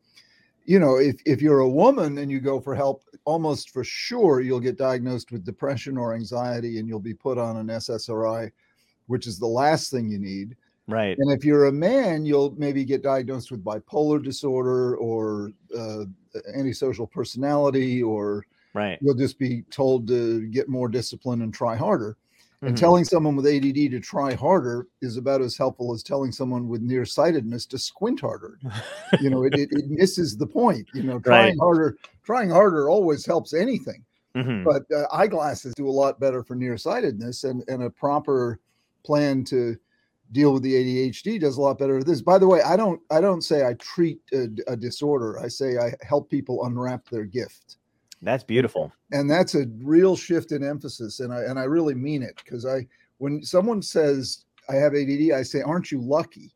you 0.65 0.79
know 0.79 0.97
if 0.99 1.21
if 1.27 1.43
you're 1.43 1.61
a 1.61 1.69
woman 1.69 2.19
and 2.19 2.31
you 2.31 2.41
go 2.41 2.61
for 2.61 2.75
help, 2.75 3.05
almost 3.25 3.71
for 3.71 3.85
sure 3.85 4.41
you'll 4.41 4.61
get 4.61 4.79
diagnosed 4.79 5.33
with 5.33 5.45
depression 5.45 5.97
or 5.97 6.15
anxiety, 6.15 6.79
and 6.79 6.89
you'll 6.89 7.01
be 7.01 7.15
put 7.15 7.39
on 7.39 7.57
an 7.57 7.71
SSRI, 7.71 8.51
which 9.07 9.27
is 9.27 9.39
the 9.39 9.47
last 9.47 9.91
thing 9.91 10.09
you 10.09 10.19
need. 10.19 10.57
Right 10.87 11.19
And 11.19 11.33
if 11.33 11.45
you're 11.45 11.67
a 11.67 11.73
man, 11.73 12.25
you'll 12.25 12.53
maybe 12.57 12.85
get 12.85 13.03
diagnosed 13.03 13.51
with 13.51 13.65
bipolar 13.65 14.23
disorder 14.23 14.97
or 14.97 15.53
uh, 15.77 16.05
antisocial 16.55 17.07
personality, 17.07 18.03
or 18.03 18.45
right 18.75 19.01
you'll 19.01 19.15
just 19.17 19.39
be 19.39 19.63
told 19.71 20.07
to 20.09 20.47
get 20.49 20.69
more 20.69 20.89
discipline 20.89 21.43
and 21.43 21.53
try 21.55 21.77
harder. 21.77 22.17
And 22.67 22.77
Mhm. 22.77 22.77
telling 22.77 23.05
someone 23.05 23.37
with 23.37 23.47
ADD 23.47 23.89
to 23.91 24.01
try 24.01 24.35
harder 24.35 24.87
is 25.03 25.17
about 25.17 25.41
as 25.43 25.57
helpful 25.57 25.95
as 25.95 26.03
telling 26.03 26.33
someone 26.33 26.69
with 26.69 26.83
nearsightedness 26.83 27.67
to 27.67 27.79
squint 27.79 28.21
harder. 28.21 28.61
You 29.19 29.31
know, 29.31 29.45
it, 29.45 29.55
it, 29.57 29.69
it 29.73 29.87
misses 29.91 30.37
the 30.37 30.47
point. 30.47 30.89
You 30.93 31.05
know, 31.05 31.21
trying 31.21 31.57
harder, 31.59 31.97
trying 32.25 32.51
harder 32.51 32.91
always 32.91 33.27
helps 33.27 33.55
anything 33.55 34.05
Mhm. 34.35 34.65
but 34.65 34.83
uh, 34.95 35.07
eyeglasses 35.13 35.75
do 35.75 35.89
a 35.89 35.91
lot 35.91 36.21
better 36.21 36.43
for 36.43 36.55
nearsightedness 36.55 37.45
and, 37.45 37.65
and 37.69 37.83
a 37.83 37.91
proper 37.91 38.61
plan 39.05 39.45
to 39.45 39.77
deal 40.33 40.53
with 40.53 40.63
the 40.63 40.75
ADHD 40.75 41.41
does 41.41 41.57
a 41.57 41.61
lot 41.61 41.79
better 41.79 42.03
this. 42.03 42.23
By 42.23 42.39
the 42.39 42.47
way, 42.47 42.63
I 42.63 42.77
don't 42.77 43.01
I 43.11 43.21
don't 43.21 43.43
say 43.43 43.67
I 43.67 43.75
treat 43.75 44.21
a, 44.33 44.49
a 44.69 44.77
disorder. 44.77 45.39
I 45.41 45.49
say 45.49 45.79
I 45.79 45.93
help 46.03 46.31
people 46.31 46.65
unwrap 46.65 47.09
their 47.09 47.25
gift. 47.25 47.77
that's 48.23 48.45
beautiful 48.45 48.93
And 49.13 49.31
that's 49.31 49.55
a 49.55 49.67
real 49.83 50.15
shift 50.17 50.53
in 50.53 50.63
emphasis 50.63 51.21
and 51.21 51.33
I 51.33 51.41
and 51.43 51.59
I 51.59 51.65
really 51.65 51.95
mean 51.95 52.23
it 52.23 52.37
because 52.45 52.65
I 52.67 52.87
when 53.19 53.43
someone 53.43 53.83
says 53.83 54.45
I 54.69 54.75
have 54.77 54.95
ADD, 54.95 55.33
I 55.33 55.43
say 55.43 55.63
aren't 55.63 55.91
you 55.91 56.01
lucky? 56.01 56.53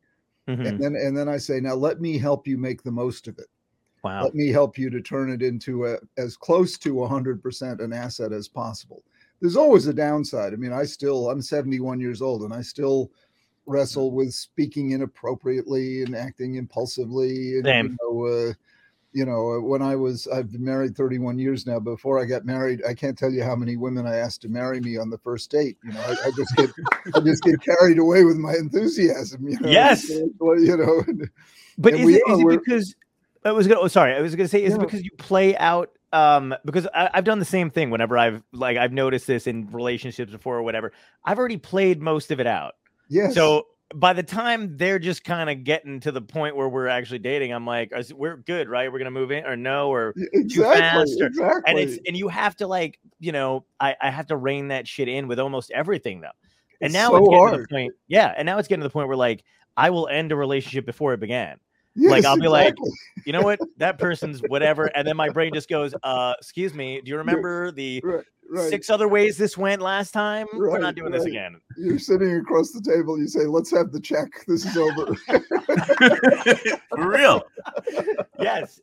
Mhm. 0.49 0.67
And 0.69 0.79
then 0.83 0.95
and 0.95 1.17
then 1.17 1.29
I 1.29 1.39
say 1.39 1.61
now 1.61 1.75
let 1.75 2.01
me 2.01 2.19
help 2.19 2.47
you 2.47 2.59
make 2.59 2.83
the 2.83 2.93
most 2.93 3.29
of 3.29 3.39
it 3.39 3.49
wow 4.05 4.23
let 4.23 4.35
me 4.35 4.49
help 4.49 4.77
you 4.79 4.91
to 4.91 5.01
turn 5.01 5.31
it 5.31 5.43
into 5.43 5.87
a, 5.87 5.97
as 6.19 6.37
close 6.37 6.77
to 6.79 6.93
100% 6.95 7.81
an 7.83 7.93
asset 7.95 8.33
as 8.33 8.47
possible 8.47 9.03
there's 9.41 9.57
always 9.57 9.87
a 9.87 9.95
downside 9.95 10.53
i 10.53 10.57
mean 10.57 10.73
i 10.75 10.85
still 10.85 11.31
i'm 11.31 11.41
71 11.41 11.99
years 11.99 12.21
old 12.21 12.43
and 12.43 12.53
i 12.53 12.61
still 12.61 13.11
wrestle 13.67 14.11
with 14.13 14.33
speaking 14.35 14.91
inappropriately 14.93 16.03
and 16.03 16.15
acting 16.15 16.57
impulsively. 16.57 17.57
And, 17.57 17.65
Same. 17.65 17.87
You 17.87 17.97
know, 18.03 18.27
uh, 18.27 18.53
you 19.13 19.25
know, 19.25 19.61
when 19.61 19.81
I 19.81 19.95
was, 19.95 20.27
I've 20.27 20.51
been 20.51 20.65
married 20.65 20.97
31 20.97 21.39
years 21.39 21.67
now. 21.67 21.79
Before 21.79 22.21
I 22.21 22.25
got 22.25 22.45
married, 22.45 22.83
I 22.89 22.95
can't 22.95 23.17
tell 23.17 23.31
you 23.31 23.45
how 23.45 23.55
many 23.55 23.77
women 23.77 24.09
I 24.09 24.17
asked 24.17 24.43
to 24.43 24.49
marry 24.49 24.81
me 24.81 24.97
on 24.99 25.09
the 25.09 25.19
first 25.19 25.53
date. 25.53 25.77
You 25.85 25.93
know, 25.93 26.01
I, 26.01 26.11
I 26.27 26.31
just 26.37 26.57
get, 26.57 26.71
I 27.15 27.21
just 27.21 27.45
get 27.45 27.61
carried 27.63 27.99
away 27.99 28.25
with 28.25 28.37
my 28.37 28.55
enthusiasm. 28.55 29.49
You 29.49 29.61
know, 29.61 29.69
Yes. 29.69 30.09
You 30.09 30.33
know, 30.41 31.03
and- 31.07 31.31
But 31.79 31.93
And 31.93 32.01
is 32.03 32.07
we 32.07 32.15
it, 32.17 32.23
are, 32.27 32.35
is 32.35 32.41
it 32.41 32.61
because 32.65 32.95
I 33.45 33.53
was 33.53 33.67
gonna? 33.69 33.81
Oh, 33.81 33.89
sorry, 33.89 34.15
I 34.15 34.21
was 34.21 34.35
gonna 34.35 34.49
say 34.49 34.63
is 34.63 34.75
it 34.75 34.81
because 34.81 35.03
you 35.05 35.11
play 35.19 35.57
out? 35.57 35.91
Um, 36.13 36.55
because 36.65 36.87
I, 36.95 37.11
I've 37.13 37.25
done 37.25 37.41
the 37.41 37.45
same 37.45 37.71
thing 37.71 37.91
whenever 37.91 38.17
I've 38.17 38.43
like 38.53 38.77
I've 38.77 38.93
noticed 38.93 39.27
this 39.27 39.47
in 39.49 39.71
relationships 39.73 40.31
before 40.33 40.57
or 40.57 40.63
whatever. 40.63 40.93
I've 41.25 41.39
already 41.39 41.57
played 41.57 42.01
most 42.01 42.31
of 42.31 42.39
it 42.41 42.47
out. 42.47 42.75
Yes. 43.09 43.35
So 43.35 43.67
by 43.95 44.13
the 44.13 44.23
time 44.23 44.77
they're 44.77 44.99
just 44.99 45.23
kind 45.25 45.49
of 45.51 45.63
getting 45.63 46.01
to 46.01 46.11
the 46.11 46.21
point 46.23 46.57
where 46.57 46.69
we're 46.69 46.89
actually 46.89 47.21
dating, 47.21 47.53
I'm 47.53 47.67
like, 47.67 47.93
we're 48.15 48.39
good, 48.39 48.69
right? 48.69 48.91
We're 48.93 48.99
gonna 48.99 49.11
move 49.11 49.31
in 49.31 49.45
or 49.45 49.57
no 49.57 49.91
or 49.93 50.15
exactly, 50.17 50.81
fast 50.81 51.21
or- 51.21 51.27
exactly. 51.27 51.63
and 51.67 51.79
it's 51.79 51.99
and 52.07 52.17
you 52.17 52.29
have 52.29 52.57
to 52.57 52.67
like 52.67 52.99
you 53.21 53.33
know 53.33 53.65
I 53.81 53.95
I 54.01 54.11
have 54.11 54.27
to 54.29 54.37
rein 54.37 54.69
that 54.69 54.89
shit 54.89 55.09
in 55.09 55.29
with 55.29 55.39
almost 55.39 55.71
everything 55.71 56.21
though. 56.21 56.29
And 56.81 56.87
It's 56.87 56.95
now 56.95 57.11
so 57.11 57.17
it's 57.19 57.29
getting 57.29 57.51
to 57.53 57.63
the 57.63 57.69
point, 57.69 57.95
yeah. 58.09 58.35
And 58.37 58.47
now 58.47 58.59
it's 58.59 58.69
getting 58.69 58.81
to 58.83 58.89
the 58.89 58.93
point 58.93 59.09
where 59.09 59.17
like 59.17 59.45
I 59.77 59.91
will 59.91 60.09
end 60.09 60.33
a 60.33 60.37
relationship 60.37 60.87
before 60.87 61.15
it 61.15 61.21
began. 61.21 61.59
Yes, 61.97 62.11
like, 62.11 62.25
I'll 62.25 62.39
be 62.39 62.49
like. 62.49 62.75
You 63.25 63.33
know 63.33 63.43
what? 63.43 63.61
That 63.79 63.99
person's 63.99 64.41
whatever, 64.49 64.87
and 64.97 65.07
then 65.07 65.17
my 65.17 65.29
brain 65.29 65.53
just 65.53 65.69
goes, 65.69 65.95
"Uh, 66.03 66.35
excuse 66.39 66.75
me. 66.75 67.01
Do 67.01 67.11
you 67.11 67.17
remember 67.17 67.71
the 67.73 68.01
right, 68.05 68.25
right. 68.51 68.69
six 68.71 68.89
other 68.89 69.09
ways 69.09 69.37
this 69.37 69.57
went 69.59 69.83
last 69.83 70.13
time? 70.13 70.47
We're 70.55 70.79
not 70.79 70.95
doing 70.95 71.11
this 71.13 71.25
again." 71.25 71.61
You're 71.77 71.99
sitting 71.99 72.37
across 72.37 72.71
the 72.71 72.81
table. 72.81 73.19
You 73.19 73.27
say, 73.27 73.47
"Let's 73.47 73.71
have 73.73 73.93
the 73.93 74.01
check. 74.01 74.29
This 74.47 74.65
is 74.65 74.77
over." 74.77 75.15
For 76.91 77.09
real. 77.09 77.43
Yes. 78.41 78.79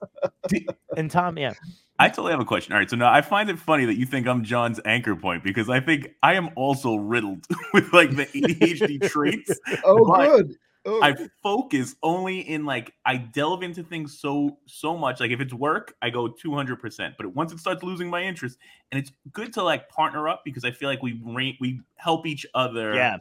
And 0.97 1.11
Tom, 1.11 1.37
yeah, 1.37 1.53
I 1.99 2.09
totally 2.09 2.31
have 2.31 2.39
a 2.39 2.45
question. 2.45 2.73
All 2.73 2.79
right, 2.79 2.89
so 2.89 2.95
now 2.95 3.13
I 3.13 3.21
find 3.21 3.47
it 3.47 3.59
funny 3.59 3.85
that 3.85 3.95
you 3.95 4.07
think 4.07 4.27
I'm 4.27 4.43
John's 4.43 4.79
anchor 4.85 5.15
point 5.15 5.43
because 5.43 5.69
I 5.69 5.79
think 5.79 6.15
I 6.23 6.33
am 6.33 6.49
also 6.55 6.95
riddled 6.95 7.45
with 7.73 7.93
like 7.93 8.15
the 8.15 8.25
ADHD 8.25 9.07
traits. 9.07 9.51
oh, 9.83 10.03
But 10.05 10.29
good. 10.29 10.55
Oh, 10.83 11.01
I 11.03 11.15
focus 11.43 11.95
only 12.01 12.39
in 12.39 12.65
like 12.65 12.93
I 13.05 13.17
delve 13.17 13.61
into 13.61 13.83
things 13.83 14.19
so 14.19 14.57
so 14.65 14.97
much. 14.97 15.19
Like 15.19 15.31
if 15.31 15.39
it's 15.39 15.53
work, 15.53 15.93
I 16.01 16.09
go 16.09 16.27
200%. 16.27 17.13
But 17.17 17.35
once 17.35 17.51
it 17.51 17.59
starts 17.59 17.83
losing 17.83 18.09
my 18.09 18.23
interest, 18.23 18.57
and 18.91 18.99
it's 18.99 19.11
good 19.31 19.53
to 19.53 19.63
like 19.63 19.89
partner 19.89 20.27
up 20.27 20.41
because 20.43 20.63
I 20.63 20.71
feel 20.71 20.89
like 20.89 21.03
we 21.03 21.21
ra- 21.23 21.57
we 21.59 21.81
help 21.97 22.25
each 22.25 22.47
other. 22.55 22.95
yeah, 22.95 23.17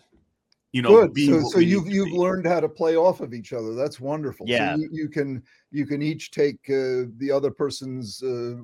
you 0.73 0.81
know. 0.81 1.07
good. 1.07 1.19
So, 1.19 1.43
so 1.50 1.59
you've 1.59 1.87
you've 1.87 2.07
be. 2.07 2.17
learned 2.17 2.47
how 2.47 2.61
to 2.61 2.69
play 2.69 2.97
off 2.97 3.21
of 3.21 3.35
each 3.35 3.52
other. 3.52 3.75
That's 3.75 4.00
wonderful. 4.00 4.47
So 4.47 4.52
Yeah. 4.52 4.76
you, 4.76 4.88
you 4.90 5.09
can 5.11 5.43
you 5.71 5.85
can 5.85 6.00
each 6.00 6.31
take 6.31 6.59
uh, 6.71 7.12
the 7.19 7.31
other 7.31 7.50
person's 7.50 8.23
uh, 8.23 8.57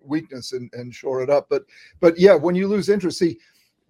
weakness 0.00 0.52
and, 0.52 0.70
and 0.72 0.94
shore 0.94 1.22
it 1.22 1.28
up. 1.28 1.48
But 1.50 1.64
but 2.00 2.18
yeah, 2.18 2.34
when 2.34 2.54
you 2.54 2.66
lose 2.66 2.88
interest, 2.88 3.18
see, 3.18 3.38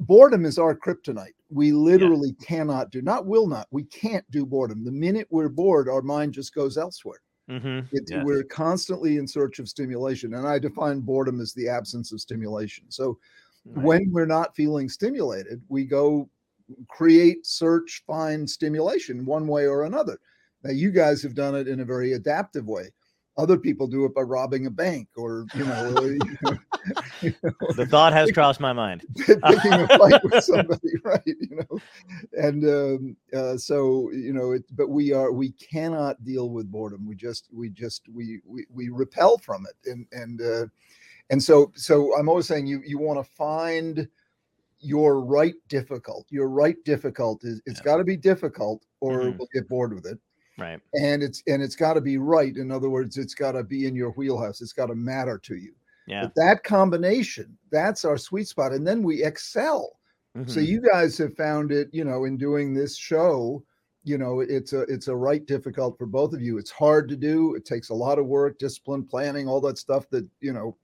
boredom 0.01 0.45
is 0.45 0.59
our 0.59 0.75
kryptonite. 0.75 1.35
We 1.53 1.73
literally 1.73 2.33
cannot 2.43 2.91
do, 2.91 3.03
not 3.03 3.27
will 3.27 3.47
not, 3.47 3.69
we 3.71 3.85
can't 3.85 4.29
do 4.31 4.47
boredom. 4.47 4.85
The 4.85 4.93
minute 4.93 5.27
we're 5.31 5.51
bored, 5.51 5.89
our 5.89 6.03
mind 6.03 6.33
just 6.33 6.55
goes 6.55 6.79
elsewhere. 6.79 7.21
hmm 7.49 7.81
It, 7.93 8.05
Yes. 8.09 8.25
We're 8.25 8.45
constantly 8.45 9.19
in 9.19 9.27
search 9.27 9.59
of 9.59 9.69
stimulation, 9.69 10.35
and 10.35 10.47
I 10.47 10.59
define 10.59 11.01
boredom 11.01 11.41
as 11.41 11.53
the 11.53 11.69
absence 11.69 12.13
of 12.13 12.21
stimulation. 12.21 12.87
So 12.89 13.19
when 13.65 14.11
we're 14.11 14.27
not 14.27 14.57
feeling 14.57 14.89
stimulated, 14.89 15.63
we 15.69 15.85
go 15.85 16.29
create, 16.89 17.47
search, 17.47 18.03
find 18.07 18.49
stimulation 18.49 19.25
one 19.27 19.47
way 19.47 19.67
or 19.67 19.85
another. 19.85 20.19
Now, 20.65 20.71
you 20.71 20.91
guys 20.91 21.23
have 21.23 21.35
done 21.35 21.55
it 21.55 21.69
in 21.69 21.81
a 21.81 21.85
very 21.85 22.13
adaptive 22.15 22.67
way. 22.67 22.91
Other 23.37 23.57
people 23.57 23.87
do 23.87 24.05
it 24.05 24.15
by 24.15 24.21
robbing 24.23 24.67
a 24.67 24.71
bank 24.71 25.09
or, 25.17 25.47
you 25.55 25.65
know, 25.65 26.03
the 27.77 27.87
thought 27.87 28.13
has 28.13 28.31
crossed 28.35 28.61
my 28.61 28.73
mind. 28.73 29.03
picking 29.27 29.81
a 29.81 29.89
fight 29.99 30.23
with 30.25 30.43
somebody, 30.43 30.91
right? 31.05 31.23
You 31.27 31.65
know, 31.71 31.83
and 32.33 32.65
um, 32.65 33.17
uh, 33.35 33.57
so 33.57 34.11
you 34.13 34.33
know, 34.33 34.53
it, 34.53 34.65
but 34.73 34.89
we 34.89 35.13
are 35.13 35.33
we 35.33 35.51
cannot 35.53 36.23
deal 36.25 36.51
with 36.51 36.71
boredom. 36.71 37.07
We 37.07 37.15
just 37.15 37.49
we 37.53 37.71
just 37.71 38.03
we 38.13 38.41
we, 38.47 38.67
we 38.71 38.89
repel 38.89 39.39
from 39.39 39.67
it, 39.67 39.91
and 39.91 40.07
and 40.13 40.41
uh, 40.41 40.67
and 41.31 41.43
so 41.43 41.73
so 41.75 42.17
I'm 42.19 42.29
always 42.29 42.47
saying 42.47 42.67
you 42.67 42.83
you 42.85 42.99
want 42.99 43.25
to 43.25 43.33
find 43.33 44.09
your 44.81 45.21
right 45.21 45.55
difficult. 45.69 46.27
Your 46.31 46.49
right 46.49 46.77
difficult 46.85 47.45
is 47.45 47.63
it's 47.67 47.81
Yeah. 47.81 47.85
got 47.85 47.97
to 47.99 48.05
be 48.05 48.17
difficult, 48.17 48.85
or 49.01 49.21
Mhm. 49.23 49.39
we'll 49.39 49.49
get 49.53 49.69
bored 49.69 49.95
with 49.95 50.07
it 50.07 50.19
Right. 50.59 50.81
and 50.95 51.23
it's 51.23 51.43
and 51.47 51.63
it's 51.63 51.77
got 51.77 51.95
to 51.95 52.01
be 52.01 52.19
right 52.19 52.57
in 52.57 52.71
other 52.71 52.91
words 52.91 53.17
it's 53.17 53.35
got 53.35 53.53
to 53.53 53.63
be 53.65 53.87
in 53.87 53.95
your 53.97 54.11
wheelhouse 54.13 54.61
it's 54.61 54.73
got 54.75 54.87
to 54.87 54.95
matter 54.95 55.39
to 55.39 55.57
you 55.57 55.73
Yeah. 56.07 56.23
but 56.25 56.35
that 56.37 56.63
combination 56.63 57.57
that's 57.71 58.05
our 58.05 58.19
sweet 58.19 58.49
spot 58.49 58.73
and 58.73 58.87
then 58.87 59.03
we 59.03 59.25
excel 59.25 59.97
so 60.47 60.61
Mhm. 60.61 60.67
you 60.67 60.81
guys 60.81 61.17
have 61.19 61.35
found 61.37 61.73
it 61.73 61.89
you 61.93 62.05
know 62.05 62.25
in 62.25 62.37
doing 62.37 62.75
this 62.75 62.97
show 62.97 63.65
you 64.05 64.19
know 64.19 64.41
it's 64.41 64.73
a 64.75 64.83
it's 64.83 65.09
a 65.09 65.17
right 65.17 65.45
difficult 65.47 65.97
for 65.97 66.07
both 66.07 66.33
of 66.35 66.43
you 66.43 66.59
it's 66.59 66.71
hard 66.71 67.09
to 67.09 67.17
do 67.17 67.55
it 67.55 67.65
takes 67.65 67.89
a 67.91 67.95
lot 67.95 68.19
of 68.19 68.27
work 68.27 68.59
discipline 68.59 69.05
planning 69.05 69.49
all 69.49 69.61
that 69.61 69.79
stuff 69.79 70.09
that 70.11 70.27
you 70.41 70.53
know 70.53 70.77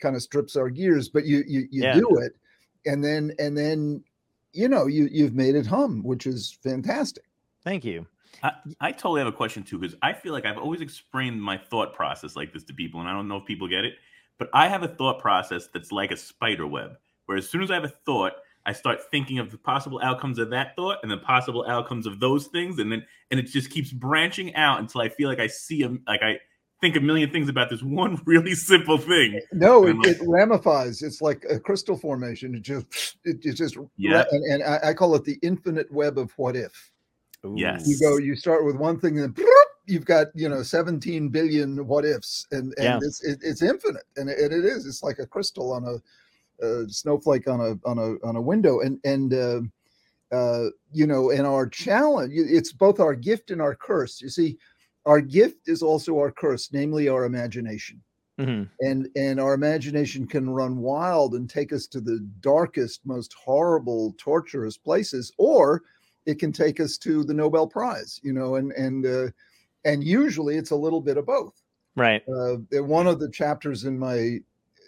kind 0.00 0.16
of 0.16 0.22
strips 0.22 0.56
our 0.56 0.68
gears 0.70 1.08
but 1.08 1.24
you 1.26 1.44
you, 1.46 1.68
you 1.70 1.82
Yeah. 1.84 1.94
do 1.94 2.08
it 2.18 2.32
and 2.86 3.04
then 3.04 3.32
and 3.38 3.56
then 3.56 4.02
you 4.52 4.68
know 4.68 4.86
you 4.86 5.08
you've 5.12 5.34
made 5.34 5.54
it 5.54 5.66
hum 5.66 6.02
which 6.02 6.26
is 6.26 6.58
fantastic 6.62 7.24
Thank 7.64 7.84
you. 7.84 8.04
I, 8.42 8.52
I 8.80 8.92
totally 8.92 9.20
have 9.20 9.28
a 9.28 9.36
question 9.36 9.62
too 9.62 9.78
because 9.78 9.96
I 10.02 10.12
feel 10.12 10.32
like 10.32 10.44
I've 10.44 10.58
always 10.58 10.80
explained 10.80 11.42
my 11.42 11.58
thought 11.58 11.94
process 11.94 12.36
like 12.36 12.52
this 12.52 12.64
to 12.64 12.74
people, 12.74 13.00
and 13.00 13.08
I 13.08 13.12
don't 13.12 13.28
know 13.28 13.38
if 13.38 13.44
people 13.44 13.68
get 13.68 13.84
it, 13.84 13.94
but 14.38 14.48
I 14.52 14.68
have 14.68 14.82
a 14.82 14.88
thought 14.88 15.18
process 15.18 15.68
that's 15.72 15.92
like 15.92 16.10
a 16.10 16.16
spider 16.16 16.66
web, 16.66 16.96
where 17.26 17.38
as 17.38 17.48
soon 17.48 17.62
as 17.62 17.70
I 17.70 17.74
have 17.74 17.84
a 17.84 17.92
thought, 18.06 18.32
I 18.64 18.72
start 18.72 19.10
thinking 19.10 19.38
of 19.38 19.50
the 19.50 19.58
possible 19.58 20.00
outcomes 20.02 20.38
of 20.38 20.50
that 20.50 20.76
thought 20.76 20.98
and 21.02 21.10
the 21.10 21.18
possible 21.18 21.64
outcomes 21.68 22.06
of 22.06 22.20
those 22.20 22.46
things, 22.46 22.78
and 22.78 22.90
then 22.90 23.04
and 23.30 23.40
it 23.40 23.44
just 23.44 23.70
keeps 23.70 23.92
branching 23.92 24.54
out 24.54 24.80
until 24.80 25.00
I 25.00 25.08
feel 25.08 25.28
like 25.28 25.40
I 25.40 25.48
see 25.48 25.82
them, 25.82 26.02
like 26.06 26.22
I 26.22 26.38
think 26.82 26.96
a 26.96 27.00
million 27.00 27.30
things 27.30 27.48
about 27.48 27.70
this 27.70 27.82
one 27.82 28.20
really 28.26 28.54
simple 28.54 28.98
thing. 28.98 29.40
No, 29.52 29.86
it, 29.86 29.90
And 29.90 30.06
it 30.06 30.18
ramifies. 30.26 31.02
It's 31.02 31.22
like 31.22 31.44
a 31.48 31.58
crystal 31.58 31.96
formation. 31.96 32.54
It 32.54 32.62
just, 32.62 33.16
it, 33.24 33.44
it 33.44 33.54
just, 33.54 33.76
Yeah. 33.96 34.24
and, 34.30 34.44
and 34.52 34.62
I, 34.64 34.90
I 34.90 34.94
call 34.94 35.14
it 35.14 35.24
the 35.24 35.38
infinite 35.42 35.90
web 35.92 36.18
of 36.18 36.32
what 36.36 36.56
if. 36.56 36.90
Yes. 37.44 37.86
You 37.86 37.98
go, 38.00 38.18
you 38.18 38.34
start 38.36 38.64
with 38.64 38.76
one 38.76 38.98
thing, 39.00 39.18
and 39.18 39.34
then 39.34 39.44
you've 39.86 40.04
got 40.04 40.28
you 40.34 40.48
know 40.48 40.62
17 40.62 41.28
billion 41.28 41.86
what 41.86 42.04
ifs, 42.04 42.46
and 42.52 42.72
and 42.78 42.84
Yeah. 42.84 42.98
it's 43.02 43.22
it, 43.24 43.40
it's 43.42 43.62
infinite, 43.62 44.04
and 44.16 44.28
it, 44.30 44.38
it 44.52 44.64
is. 44.64 44.86
It's 44.86 45.02
like 45.02 45.18
a 45.18 45.26
crystal 45.26 45.72
on 45.72 45.84
a, 45.84 46.64
a 46.66 46.88
snowflake 46.88 47.48
on 47.48 47.60
a 47.60 47.88
on 47.88 47.98
a 47.98 48.26
on 48.26 48.36
a 48.36 48.42
window, 48.42 48.80
and 48.80 48.98
and. 49.04 49.34
Uh, 49.34 49.60
uh, 50.32 50.70
you 50.90 51.06
know, 51.06 51.30
and 51.30 51.46
our 51.46 51.66
challenge, 51.68 52.32
it's 52.34 52.72
both 52.72 53.00
our 53.00 53.14
gift 53.14 53.50
and 53.50 53.60
our 53.60 53.74
curse. 53.74 54.18
You 54.22 54.30
see, 54.30 54.56
our 55.04 55.20
gift 55.20 55.68
is 55.68 55.82
also 55.82 56.16
our 56.16 56.32
curse, 56.32 56.72
namely 56.72 57.06
our 57.06 57.26
imagination 57.26 58.02
Mhm. 58.40 58.70
and 58.80 59.10
and 59.14 59.38
our 59.38 59.52
imagination 59.52 60.26
can 60.26 60.48
run 60.48 60.78
wild 60.78 61.34
and 61.34 61.50
take 61.50 61.70
us 61.70 61.86
to 61.88 62.00
the 62.00 62.20
darkest 62.40 63.04
most 63.04 63.34
horrible 63.34 64.14
torturous 64.16 64.78
places 64.78 65.30
or 65.36 65.82
it 66.26 66.38
can 66.38 66.52
take 66.52 66.80
us 66.80 66.96
to 66.98 67.24
the 67.24 67.34
nobel 67.34 67.66
prize 67.66 68.20
you 68.22 68.32
know 68.32 68.56
and 68.56 68.72
and 68.72 69.06
uh, 69.06 69.28
and 69.84 70.04
usually 70.04 70.56
it's 70.56 70.70
a 70.70 70.76
little 70.76 71.00
bit 71.00 71.16
of 71.16 71.26
both 71.26 71.60
Right. 71.94 72.22
uh, 72.28 72.56
one 72.82 73.06
of 73.06 73.20
the 73.20 73.30
chapters 73.30 73.84
in 73.84 73.98
my 73.98 74.38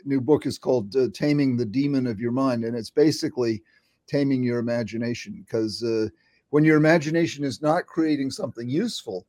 new 0.04 0.20
book 0.20 0.46
is 0.46 0.58
called 0.58 0.94
uh, 0.96 1.08
taming 1.12 1.56
the 1.56 1.64
demon 1.64 2.06
of 2.06 2.20
your 2.20 2.32
mind 2.32 2.64
and 2.64 2.76
it's 2.76 2.90
basically 2.90 3.62
taming 4.06 4.42
your 4.42 4.58
imagination 4.58 5.44
because 5.46 5.82
uh, 5.82 6.08
when 6.50 6.64
your 6.64 6.76
imagination 6.76 7.44
is 7.44 7.60
not 7.60 7.86
creating 7.86 8.30
something 8.30 8.68
useful 8.68 9.26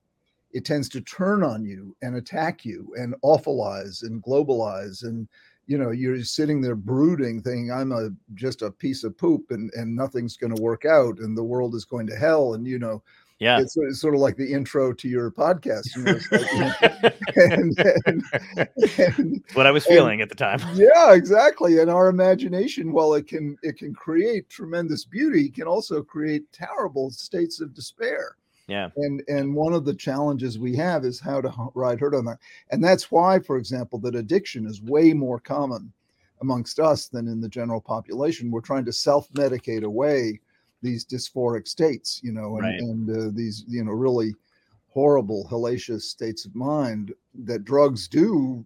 it 0.51 0.63
tends 0.63 0.87
to 0.87 1.01
turn 1.01 1.43
on 1.43 1.65
you 1.65 1.95
and 2.01 2.15
attack 2.15 2.63
you 2.63 2.93
and 2.97 3.13
awfulize 3.23 4.03
and 4.03 4.23
globalize 4.23 5.03
and 5.03 5.27
you 5.67 5.77
know 5.77 5.91
you're 5.91 6.23
sitting 6.23 6.61
there 6.61 6.75
brooding 6.75 7.41
thinking 7.41 7.71
i'm 7.71 7.91
a 7.91 8.09
just 8.35 8.61
a 8.61 8.69
piece 8.71 9.03
of 9.03 9.17
poop 9.17 9.49
and 9.51 9.71
and 9.73 9.95
nothing's 9.95 10.37
going 10.37 10.55
to 10.55 10.61
work 10.61 10.85
out 10.85 11.17
and 11.19 11.35
the 11.37 11.43
world 11.43 11.73
is 11.75 11.85
going 11.85 12.05
to 12.07 12.15
hell 12.15 12.53
and 12.53 12.67
you 12.67 12.77
know 12.79 13.01
Yeah. 13.39 13.59
it's, 13.59 13.73
sort- 13.73 13.89
it's 13.89 13.99
sort 13.99 14.13
of 14.15 14.21
like 14.21 14.37
the 14.37 14.51
intro 14.53 14.93
to 14.93 15.07
your 15.09 15.31
podcast 15.31 15.87
you 15.95 16.03
know, 16.03 16.19
like, 16.31 17.15
and, 17.35 17.77
and, 18.05 18.23
and 19.17 19.43
what 19.53 19.65
I 19.67 19.71
was 19.71 19.85
feeling 19.85 20.21
at 20.21 20.29
the 20.29 20.35
time. 20.35 20.59
yeah 20.75 21.13
exactly 21.13 21.79
and 21.79 21.89
our 21.89 22.07
imagination 22.09 22.93
while 22.93 23.13
it 23.15 23.27
can 23.27 23.57
it 23.63 23.77
can 23.77 23.93
create 23.93 24.47
tremendous 24.49 25.03
beauty 25.03 25.49
can 25.49 25.67
also 25.67 26.01
create 26.03 26.43
terrible 26.53 27.09
states 27.09 27.59
of 27.59 27.73
despair 27.73 28.37
Yeah. 28.67 28.89
and 28.97 29.21
and 29.27 29.53
one 29.53 29.73
of 29.73 29.85
the 29.85 29.93
challenges 29.93 30.57
we 30.57 30.75
have 30.75 31.05
is 31.05 31.19
how 31.19 31.39
to 31.41 31.53
ride 31.75 31.99
herd 31.99 32.15
on 32.15 32.25
that 32.25 32.39
and 32.71 32.83
that's 32.83 33.11
why 33.11 33.39
for 33.39 33.57
example 33.57 33.99
that 33.99 34.15
addiction 34.15 34.65
is 34.65 34.81
way 34.81 35.13
more 35.13 35.39
common 35.39 35.91
amongst 36.41 36.79
us 36.79 37.07
than 37.07 37.27
in 37.27 37.39
the 37.41 37.49
general 37.49 37.79
population 37.81 38.49
we're 38.51 38.61
trying 38.61 38.85
to 38.85 38.91
self-medicate 38.93 39.83
away 39.83 40.39
these 40.81 41.05
dysphoric 41.05 41.67
states, 41.67 42.19
you 42.23 42.31
know, 42.31 42.57
and, 42.57 42.63
Right. 42.65 42.79
and 42.79 43.09
uh, 43.09 43.29
these 43.33 43.65
you 43.67 43.83
know 43.83 43.91
really 43.91 44.35
horrible 44.89 45.47
hellacious 45.49 46.01
states 46.03 46.45
of 46.45 46.53
mind 46.55 47.11
that 47.43 47.63
drugs 47.65 48.07
do 48.07 48.63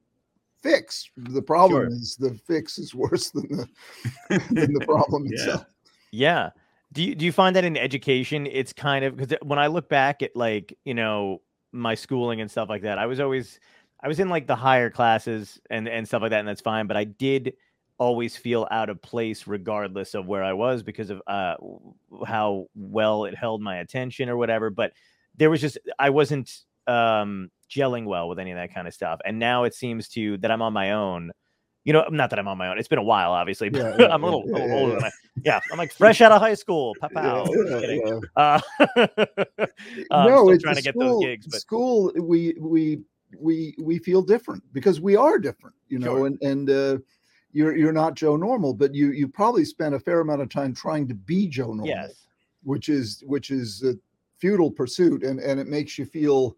fix. 0.62 1.10
The 1.16 1.42
problem 1.42 1.84
Sure. 1.84 1.88
is 1.88 2.18
the 2.18 2.34
fix 2.34 2.78
is 2.78 2.94
worse 2.94 3.30
than 3.30 3.48
the 3.50 3.68
than 4.52 4.74
the 4.74 4.86
problem 4.86 5.26
Yeah. 5.28 5.32
itself. 5.34 5.66
Yeah. 6.12 6.50
Do 6.92 7.04
you 7.04 7.14
do 7.16 7.26
you 7.26 7.32
find 7.32 7.56
that 7.56 7.64
in 7.66 7.78
education 7.78 8.48
it's 8.48 8.74
kind 8.74 9.06
of 9.06 9.16
because 9.16 9.38
when 9.44 9.60
I 9.60 9.68
look 9.68 9.90
back 9.90 10.24
at 10.24 10.36
like, 10.36 10.76
you 10.86 10.94
know, 10.94 11.42
my 11.72 11.94
schooling 11.96 12.42
and 12.42 12.50
stuff 12.50 12.68
like 12.70 12.82
that, 12.82 12.98
I 12.98 13.06
was 13.06 13.20
always 13.20 13.60
I 14.02 14.08
was 14.08 14.20
in 14.20 14.30
like 14.30 14.48
the 14.48 14.56
higher 14.56 14.90
classes 14.90 15.60
and 15.70 15.88
and 15.88 16.08
stuff 16.08 16.22
like 16.22 16.32
that 16.32 16.40
and 16.40 16.48
that's 16.48 16.62
fine, 16.62 16.88
but 16.88 16.98
I 16.98 17.04
did 17.04 17.54
always 18.00 18.36
feel 18.38 18.68
out 18.72 18.90
of 18.90 19.02
place 19.02 19.46
regardless 19.46 20.14
of 20.16 20.26
where 20.26 20.44
I 20.44 20.54
was 20.54 20.82
because 20.84 21.10
of 21.12 21.22
uh 21.28 21.56
how 22.26 22.66
well 22.76 23.26
it 23.26 23.36
held 23.36 23.62
my 23.62 23.78
attention 23.78 24.30
or 24.30 24.38
whatever, 24.38 24.70
but 24.72 24.94
there 25.36 25.50
was 25.52 25.62
just 25.62 25.78
I 26.00 26.10
wasn't 26.10 26.52
um 26.88 27.52
gelling 27.70 28.06
well 28.06 28.28
with 28.30 28.40
any 28.40 28.52
of 28.52 28.58
that 28.58 28.74
kind 28.74 28.88
of 28.88 28.94
stuff. 28.96 29.20
And 29.26 29.38
now 29.38 29.64
it 29.66 29.76
seems 29.76 30.08
to 30.10 30.38
that 30.40 30.50
I'm 30.50 30.62
on 30.64 30.74
my 30.74 30.94
own. 30.94 31.32
You 31.86 31.94
know, 31.94 32.06
not 32.12 32.30
that 32.30 32.38
I'm 32.40 32.48
on 32.48 32.58
my 32.58 32.68
own. 32.68 32.78
It's 32.78 32.88
been 32.90 33.00
a 33.00 33.04
while, 33.04 33.32
obviously, 33.32 33.70
but 33.70 33.80
Yeah, 33.82 33.96
yeah, 34.08 34.08
I'm 34.14 34.22
a 34.24 34.26
little, 34.26 34.44
yeah, 34.48 34.54
little 34.54 34.74
older 34.78 34.94
yeah. 34.94 35.00
than 35.00 35.06
I 35.06 35.12
yeah, 35.46 35.60
I'm 35.72 35.78
like 35.78 35.94
fresh 35.94 36.20
out 36.22 36.32
of 36.32 36.42
high 36.42 36.54
school. 36.54 36.94
Pow, 37.00 37.08
Yeah, 37.14 37.22
pow. 37.22 37.46
Just 37.46 37.70
yeah, 37.70 37.80
kidding. 37.80 38.02
yeah. 38.06 38.20
Uh, 38.36 39.08
I'm 40.12 40.30
no, 40.30 40.38
still 40.38 40.50
it's 40.52 40.64
trying 40.64 40.76
to 40.76 40.82
get 40.82 40.96
school, 40.96 41.20
those 41.20 41.24
gigs, 41.24 41.48
but 41.48 41.62
school 41.62 42.12
we 42.16 42.56
we 42.60 43.00
we 43.40 43.76
we 43.80 43.98
feel 44.00 44.22
different 44.22 44.62
because 44.74 45.00
we 45.00 45.16
are 45.16 45.40
different, 45.40 45.76
you 45.88 46.00
know, 46.00 46.18
Sure. 46.18 46.26
and 46.28 46.42
and 46.42 46.70
uh, 46.70 46.98
you're 47.54 47.76
you're 47.78 47.94
not 47.94 48.16
Joe 48.16 48.36
Normal, 48.36 48.74
but 48.74 48.94
you 48.94 49.12
you 49.12 49.28
probably 49.28 49.64
spent 49.64 49.96
a 49.96 50.00
fair 50.00 50.20
amount 50.20 50.42
of 50.42 50.50
time 50.50 50.74
trying 50.74 51.08
to 51.08 51.14
be 51.14 51.48
Joe 51.48 51.68
Normal, 51.68 51.88
yes, 51.88 52.28
which 52.64 52.90
is 52.90 53.24
which 53.26 53.52
is 53.52 53.84
a 53.84 53.96
futile 54.38 54.70
pursuit, 54.72 55.24
and 55.24 55.40
and 55.40 55.60
it 55.60 55.68
makes 55.68 55.98
you 55.98 56.06
feel. 56.06 56.58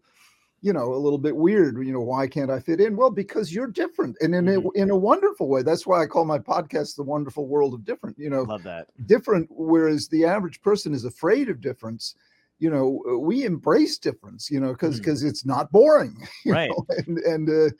You 0.62 0.72
know, 0.72 0.94
a 0.94 0.96
little 0.96 1.18
bit 1.18 1.36
weird. 1.36 1.76
You 1.84 1.92
know, 1.92 2.00
why 2.00 2.26
can't 2.28 2.50
I 2.50 2.60
fit 2.60 2.80
in? 2.80 2.96
Well, 2.96 3.10
because 3.10 3.52
you're 3.52 3.66
different, 3.66 4.16
and 4.20 4.34
in 4.34 4.48
a, 4.48 4.70
in 4.70 4.90
a 4.90 4.96
wonderful 4.96 5.48
way. 5.48 5.62
That's 5.62 5.86
why 5.86 6.02
I 6.02 6.06
call 6.06 6.24
my 6.24 6.38
podcast 6.38 6.96
"The 6.96 7.02
Wonderful 7.02 7.46
World 7.48 7.74
of 7.74 7.84
Different." 7.84 8.16
You 8.18 8.30
know, 8.30 8.42
love 8.42 8.62
that. 8.62 8.86
different 9.06 9.48
whereas 9.50 10.08
the 10.08 10.24
average 10.24 10.60
person 10.62 10.94
is 10.94 11.04
afraid 11.04 11.48
of 11.48 11.60
difference 11.60 12.14
you 12.60 12.70
know 12.70 13.02
we 13.18 13.44
embrace 13.44 13.98
difference 13.98 14.48
you 14.50 14.60
know 14.60 14.70
because 14.72 14.98
because 15.00 15.24
it's 15.24 15.44
not 15.44 15.72
boring 15.72 16.14
Right. 16.46 16.70
know, 16.70 16.86
and 16.98 17.18
and 17.18 17.48
uh, 17.50 17.70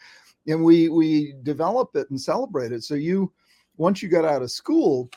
and 0.49 0.65
we 0.65 0.89
we 0.89 1.35
develop 1.45 1.95
it 1.95 2.11
and 2.11 2.21
celebrate 2.21 2.73
it 2.73 2.83
so 2.83 2.95
you 2.95 3.33
once 3.77 4.03
you 4.03 4.09
got 4.09 4.25
out 4.25 4.43
of 4.43 4.51
school 4.51 5.09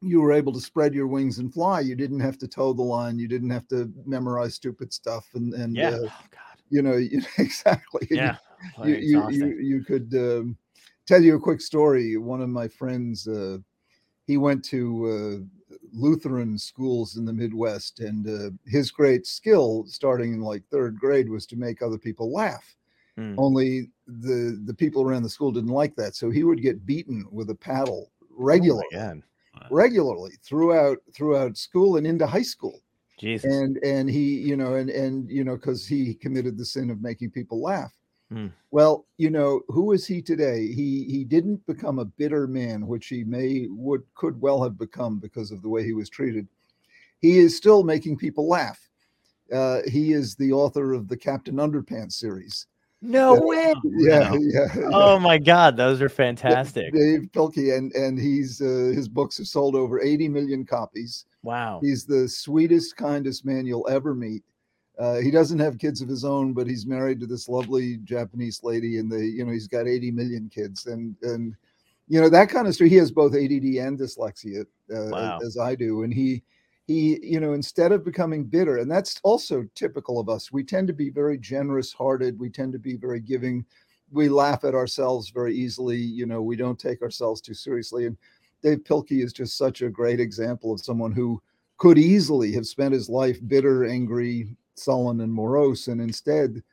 you 0.00 0.20
were 0.22 0.32
able 0.32 0.52
to 0.52 0.60
spread 0.60 0.94
your 0.94 1.08
wings 1.08 1.38
and 1.40 1.52
fly 1.52 1.80
you 1.80 1.94
didn't 1.94 2.20
have 2.20 2.38
to 2.38 2.48
toe 2.48 2.72
the 2.72 2.82
line 2.82 3.18
you 3.18 3.28
didn't 3.28 3.50
have 3.50 3.68
to 3.68 3.92
memorize 4.06 4.54
stupid 4.54 4.92
stuff 4.94 5.26
and 5.34 5.52
and 5.52 5.76
Yeah. 5.76 5.90
uh, 5.90 5.98
oh 6.04 6.26
God. 6.30 6.55
You 6.70 6.82
know 6.82 6.96
you, 6.96 7.22
exactly 7.38 8.08
Yeah. 8.12 8.38
you 8.82 8.94
you, 8.94 9.24
you, 9.28 9.46
you 9.60 9.84
could 9.84 10.14
um, 10.14 10.58
tell 11.06 11.22
you 11.22 11.36
a 11.36 11.40
quick 11.40 11.60
story. 11.60 12.16
One 12.16 12.40
of 12.42 12.48
my 12.48 12.68
friends, 12.68 13.28
uh, 13.28 13.58
he 14.26 14.36
went 14.36 14.64
to 14.66 15.06
uh, 15.70 15.76
Lutheran 15.92 16.58
schools 16.58 17.16
in 17.16 17.24
the 17.24 17.32
Midwest, 17.32 18.00
and 18.00 18.28
uh, 18.28 18.50
his 18.66 18.90
great 18.90 19.26
skill, 19.26 19.84
starting 19.88 20.34
in 20.34 20.40
like 20.40 20.64
third 20.70 20.98
grade, 20.98 21.28
was 21.30 21.46
to 21.46 21.56
make 21.56 21.82
other 21.82 21.98
people 21.98 22.32
laugh. 22.32 22.76
Mm. 23.18 23.36
Only 23.38 23.90
the 24.06 24.62
the 24.66 24.74
people 24.74 25.02
around 25.02 25.24
the 25.24 25.30
school 25.30 25.52
didn't 25.52 25.70
like 25.70 25.96
that, 25.96 26.16
so 26.16 26.30
he 26.30 26.44
would 26.44 26.62
get 26.62 26.86
beaten 26.86 27.26
with 27.32 27.50
a 27.50 27.54
paddle 27.54 28.12
Oh 28.52 28.82
regularly, 28.82 28.84
God. 28.92 29.22
regularly 29.70 30.32
throughout 30.42 30.98
throughout 31.14 31.56
school 31.56 31.96
and 31.96 32.06
into 32.06 32.26
high 32.26 32.42
school 32.42 32.82
Jesus. 33.18 33.52
and 33.52 33.78
and 33.78 34.08
he 34.10 34.38
you 34.38 34.56
know 34.56 34.74
and 34.74 34.90
and 34.90 35.30
you 35.30 35.44
know 35.44 35.56
because 35.56 35.86
he 35.86 36.14
committed 36.14 36.56
the 36.58 36.64
sin 36.64 36.90
of 36.90 37.00
making 37.02 37.30
people 37.30 37.60
laugh 37.62 37.92
Hmm. 38.28 38.48
well 38.72 39.06
you 39.18 39.30
know 39.30 39.60
who 39.68 39.92
is 39.92 40.04
he 40.04 40.20
today 40.20 40.66
he 40.72 41.04
he 41.04 41.22
didn't 41.22 41.64
become 41.64 42.00
a 42.00 42.04
bitter 42.04 42.48
man 42.48 42.88
which 42.88 43.06
he 43.06 43.22
may 43.22 43.68
would 43.70 44.02
could 44.16 44.40
well 44.40 44.60
have 44.64 44.76
become 44.76 45.20
because 45.20 45.52
of 45.52 45.62
the 45.62 45.68
way 45.68 45.84
he 45.84 45.92
was 45.92 46.10
treated 46.10 46.48
he 47.20 47.38
is 47.38 47.56
still 47.56 47.84
making 47.84 48.16
people 48.16 48.48
laugh 48.48 48.80
uh 49.52 49.78
he 49.86 50.12
is 50.12 50.34
the 50.34 50.50
author 50.52 50.92
of 50.92 51.06
the 51.06 51.16
captain 51.16 51.54
underpants 51.56 52.14
series 52.14 52.66
no 53.00 53.34
yeah. 53.34 53.40
way. 53.40 53.74
yeah 53.84 54.30
Wow. 54.30 54.38
yeah, 54.40 54.66
yeah. 54.76 54.88
Oh 54.92 55.18
my 55.20 55.38
God, 55.38 55.76
those 55.76 56.00
are 56.02 56.08
fantastic. 56.08 56.92
dav 56.92 57.22
pilkey 57.30 57.76
and 57.76 57.92
and 57.92 58.18
he's 58.18 58.60
uh, 58.60 58.90
his 58.92 59.06
books 59.08 59.38
have 59.38 59.46
sold 59.46 59.76
over 59.76 60.00
80 60.02 60.28
million 60.30 60.64
copies 60.64 61.26
Wow. 61.46 61.78
He's 61.80 62.04
the 62.04 62.28
sweetest, 62.28 62.96
kindest 62.96 63.44
man 63.44 63.66
you'll 63.66 63.88
ever 63.88 64.16
meet. 64.16 64.42
Uh, 64.98 65.18
he 65.20 65.30
doesn't 65.30 65.60
have 65.60 65.78
kids 65.78 66.00
of 66.00 66.08
his 66.08 66.24
own, 66.24 66.52
but 66.52 66.66
he's 66.66 66.86
married 66.86 67.20
to 67.20 67.26
this 67.26 67.48
lovely 67.48 67.98
Japanese 67.98 68.60
lady, 68.64 68.98
and 68.98 69.12
they, 69.12 69.26
you 69.26 69.44
know, 69.44 69.52
he's 69.52 69.68
got 69.68 69.86
80 69.86 70.10
million 70.10 70.50
kids, 70.52 70.86
and 70.86 71.14
and 71.22 71.54
you 72.08 72.20
know 72.20 72.28
that 72.28 72.48
kind 72.48 72.66
of 72.66 72.74
story. 72.74 72.90
He 72.90 72.96
has 72.96 73.12
both 73.12 73.32
ADD 73.34 73.76
and 73.78 73.96
dyslexia, 73.96 74.62
uh, 74.92 75.10
Wow. 75.10 75.38
as 75.46 75.56
I 75.56 75.76
do, 75.76 76.02
and 76.02 76.12
he 76.12 76.42
he 76.88 77.20
you 77.22 77.38
know 77.38 77.52
instead 77.52 77.92
of 77.92 78.04
becoming 78.04 78.44
bitter, 78.44 78.78
and 78.78 78.90
that's 78.90 79.20
also 79.22 79.64
typical 79.76 80.18
of 80.18 80.28
us. 80.28 80.50
We 80.50 80.64
tend 80.64 80.88
to 80.88 80.94
be 80.94 81.10
very 81.10 81.38
generous-hearted. 81.38 82.40
We 82.40 82.50
tend 82.50 82.72
to 82.72 82.80
be 82.80 82.96
very 82.96 83.20
giving. 83.20 83.64
We 84.10 84.28
laugh 84.28 84.64
at 84.64 84.74
ourselves 84.74 85.30
very 85.30 85.54
easily. 85.54 85.98
You 85.98 86.26
know, 86.26 86.42
we 86.42 86.56
don't 86.56 86.78
take 86.78 87.02
ourselves 87.02 87.40
too 87.40 87.54
seriously, 87.54 88.06
and 88.06 88.16
Dav 88.66 88.78
Pilkey 88.80 89.22
is 89.22 89.32
just 89.32 89.56
such 89.56 89.82
a 89.82 89.88
great 89.88 90.18
example 90.18 90.72
of 90.72 90.80
someone 90.80 91.12
who 91.12 91.40
could 91.78 91.98
easily 91.98 92.52
have 92.52 92.66
spent 92.66 92.92
his 92.92 93.08
life 93.08 93.38
bitter, 93.46 93.84
angry, 93.84 94.56
sullen, 94.74 95.20
and 95.20 95.32
morose. 95.32 95.86
And 95.86 96.00
instead, 96.00 96.64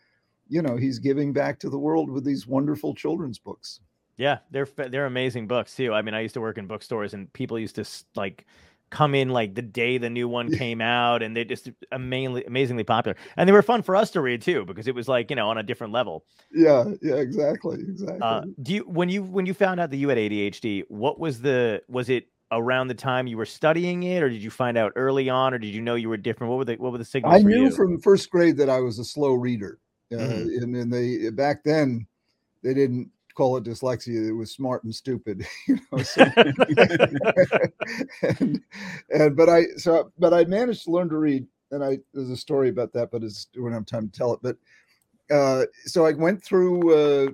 you 0.49 0.63
know, 0.63 0.75
he's 0.75 0.97
giving 0.97 1.33
back 1.33 1.59
to 1.59 1.69
the 1.69 1.77
world 1.77 2.09
with 2.09 2.25
these 2.25 2.47
wonderful 2.47 2.95
children's 2.95 3.37
books. 3.37 3.79
Yeah, 4.17 4.39
they're 4.49 4.67
they're 4.75 5.05
amazing 5.05 5.47
books 5.47 5.75
too. 5.75 5.93
I 5.93 6.01
mean, 6.01 6.15
I 6.15 6.21
used 6.21 6.33
to 6.33 6.41
work 6.41 6.57
in 6.57 6.65
bookstores, 6.65 7.13
and 7.13 7.31
people 7.33 7.59
used 7.59 7.75
to 7.75 7.85
like 8.15 8.47
come 8.93 9.15
in 9.15 9.29
like 9.29 9.55
the 9.55 9.61
day 9.63 9.97
the 9.97 10.09
new 10.09 10.27
one 10.27 10.51
came 10.51 10.79
out, 10.79 11.23
and 11.23 11.35
they 11.35 11.43
just 11.43 11.69
amazingly 11.91 12.45
amazingly 12.45 12.83
popular, 12.83 13.17
and 13.35 13.49
they 13.49 13.51
were 13.51 13.63
fun 13.63 13.81
for 13.81 13.95
us 13.95 14.11
to 14.11 14.21
read 14.21 14.41
too 14.41 14.63
because 14.65 14.87
it 14.87 14.93
was 14.93 15.07
like 15.07 15.31
you 15.31 15.35
know 15.35 15.49
on 15.49 15.57
a 15.57 15.63
different 15.63 15.91
level. 15.91 16.25
Yeah, 16.51 16.85
yeah, 17.01 17.15
exactly, 17.15 17.79
exactly. 17.81 18.19
Uh, 18.21 18.43
do 18.61 18.73
you 18.75 18.81
when 18.81 19.09
you 19.09 19.23
when 19.23 19.47
you 19.47 19.53
found 19.55 19.79
out 19.79 19.89
that 19.89 19.97
you 19.97 20.09
had 20.09 20.19
ADHD, 20.19 20.83
what 20.89 21.19
was 21.19 21.41
the 21.41 21.81
was 21.89 22.09
it 22.09 22.27
around 22.51 22.87
the 22.87 22.93
time 22.93 23.25
you 23.25 23.35
were 23.35 23.47
studying 23.47 24.03
it, 24.03 24.21
or 24.21 24.29
did 24.29 24.43
you 24.43 24.51
find 24.51 24.77
out 24.77 24.93
early 24.95 25.27
on, 25.27 25.55
or 25.55 25.57
did 25.57 25.73
you 25.73 25.81
know 25.81 25.95
you 25.95 26.07
were 26.07 26.17
different? 26.17 26.51
What 26.51 26.57
were 26.57 26.65
the 26.65 26.75
what 26.75 26.91
were 26.91 26.99
the 26.99 27.05
signals? 27.05 27.35
I 27.35 27.39
knew 27.39 27.65
you? 27.65 27.71
from 27.71 27.99
first 27.99 28.29
grade 28.29 28.57
that 28.57 28.69
I 28.69 28.79
was 28.79 28.99
a 28.99 29.03
slow 29.03 29.33
reader, 29.33 29.79
uh, 30.13 30.17
Mhm. 30.17 30.61
and 30.61 30.75
then 30.75 30.89
they 30.91 31.31
back 31.31 31.63
then 31.63 32.05
they 32.61 32.75
didn't 32.75 33.09
call 33.35 33.57
it 33.57 33.63
dyslexia; 33.63 34.27
it 34.27 34.33
was 34.33 34.51
smart 34.51 34.83
and 34.83 34.93
stupid. 34.93 35.45
You 35.67 35.79
know, 35.91 36.03
so, 36.03 36.23
and, 38.39 38.61
and 39.09 39.35
but 39.35 39.49
I 39.49 39.65
so 39.77 40.11
but 40.19 40.33
I 40.33 40.45
managed 40.45 40.83
to 40.85 40.91
learn 40.91 41.09
to 41.09 41.17
read, 41.17 41.45
and 41.71 41.83
I 41.83 41.99
there's 42.13 42.29
a 42.29 42.37
story 42.37 42.69
about 42.69 42.93
that, 42.93 43.11
but 43.11 43.23
it's 43.23 43.47
we 43.55 43.63
don't 43.63 43.73
have 43.73 43.85
time 43.85 44.09
to 44.09 44.17
tell 44.17 44.33
it. 44.33 44.39
But 44.41 44.57
uh, 45.31 45.65
so 45.85 46.05
I 46.05 46.11
went 46.11 46.43
through, 46.43 46.93
uh, 46.93 47.31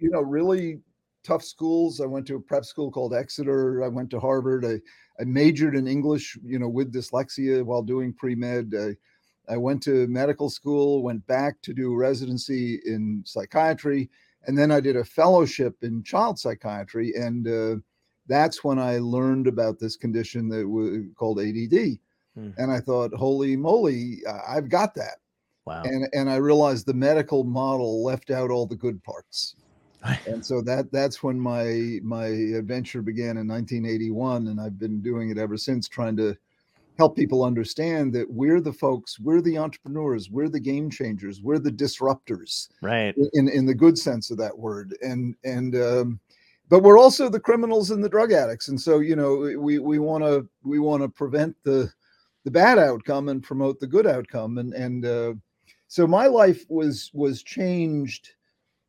you 0.00 0.10
know, 0.10 0.20
really 0.20 0.80
tough 1.24 1.42
schools. 1.42 2.00
I 2.00 2.06
went 2.06 2.26
to 2.28 2.36
a 2.36 2.40
prep 2.40 2.64
school 2.64 2.90
called 2.90 3.14
Exeter. 3.14 3.82
I 3.82 3.88
went 3.88 4.10
to 4.10 4.20
Harvard. 4.20 4.64
I, 4.64 4.80
I 5.20 5.24
majored 5.24 5.76
in 5.76 5.86
English, 5.86 6.38
you 6.44 6.58
know, 6.58 6.68
with 6.68 6.92
dyslexia 6.92 7.62
while 7.64 7.82
doing 7.82 8.12
pre 8.12 8.34
med. 8.34 8.74
I, 8.78 8.96
I 9.52 9.56
went 9.56 9.82
to 9.84 10.06
medical 10.06 10.48
school, 10.48 11.02
went 11.02 11.26
back 11.26 11.60
to 11.62 11.74
do 11.74 11.94
residency 11.94 12.80
in 12.86 13.22
psychiatry, 13.26 14.10
and 14.46 14.56
then 14.58 14.70
I 14.70 14.80
did 14.80 14.96
a 14.96 15.04
fellowship 15.04 15.76
in 15.82 16.02
child 16.02 16.38
psychiatry. 16.38 17.12
And 17.14 17.48
uh, 17.48 17.76
that's 18.26 18.64
when 18.64 18.78
I 18.78 18.98
learned 18.98 19.46
about 19.46 19.78
this 19.78 19.96
condition 19.96 20.48
that 20.50 20.68
was 20.68 21.02
called 21.16 21.40
ADD. 21.40 21.98
Hmm. 22.34 22.50
And 22.58 22.72
I 22.72 22.80
thought, 22.80 23.12
holy 23.14 23.56
moly, 23.56 24.22
I've 24.48 24.68
got 24.68 24.94
that 24.96 25.18
Wow. 25.66 25.82
and 25.84 26.08
and 26.12 26.28
I 26.28 26.36
realized 26.36 26.86
the 26.86 26.94
medical 26.94 27.42
model 27.44 28.04
left 28.04 28.30
out 28.30 28.50
all 28.50 28.66
the 28.66 28.76
good 28.76 29.02
parts. 29.02 29.56
And 30.26 30.44
so 30.44 30.60
that 30.60 30.92
that's 30.92 31.22
when 31.22 31.40
my 31.40 31.98
my 32.02 32.26
adventure 32.26 33.00
began 33.00 33.38
in 33.38 33.48
1981, 33.48 34.48
and 34.48 34.60
I've 34.60 34.78
been 34.78 35.00
doing 35.00 35.30
it 35.30 35.38
ever 35.38 35.56
since, 35.56 35.88
trying 35.88 36.14
to 36.18 36.36
help 36.96 37.16
people 37.16 37.44
understand 37.44 38.12
that 38.12 38.30
we're 38.30 38.60
the 38.60 38.72
folks, 38.72 39.18
we're 39.18 39.40
the 39.40 39.58
entrepreneurs, 39.58 40.30
we're 40.30 40.48
the 40.48 40.60
game 40.60 40.88
changers, 40.90 41.42
we're 41.42 41.58
the 41.58 41.70
disruptors 41.70 42.68
right. 42.82 43.14
in 43.32 43.48
in 43.48 43.66
the 43.66 43.74
good 43.74 43.98
sense 43.98 44.30
of 44.30 44.38
that 44.38 44.56
word, 44.56 44.96
and 45.02 45.34
and 45.44 45.74
um, 45.76 46.20
but 46.68 46.82
we're 46.82 46.98
also 46.98 47.28
the 47.28 47.40
criminals 47.40 47.90
and 47.90 48.02
the 48.02 48.08
drug 48.08 48.32
addicts, 48.32 48.68
and 48.68 48.80
so 48.80 49.00
you 49.00 49.16
know 49.16 49.36
we 49.58 49.78
we 49.78 49.98
want 49.98 50.24
to 50.24 50.48
we 50.62 50.78
want 50.78 51.02
to 51.02 51.08
prevent 51.08 51.56
the 51.64 51.90
the 52.44 52.50
bad 52.50 52.78
outcome 52.78 53.28
and 53.28 53.42
promote 53.42 53.80
the 53.80 53.86
good 53.86 54.06
outcome, 54.06 54.58
and 54.58 54.72
and 54.74 55.04
uh, 55.06 55.34
so 55.88 56.06
my 56.06 56.26
life 56.26 56.64
was 56.68 57.10
was 57.12 57.42
changed 57.42 58.30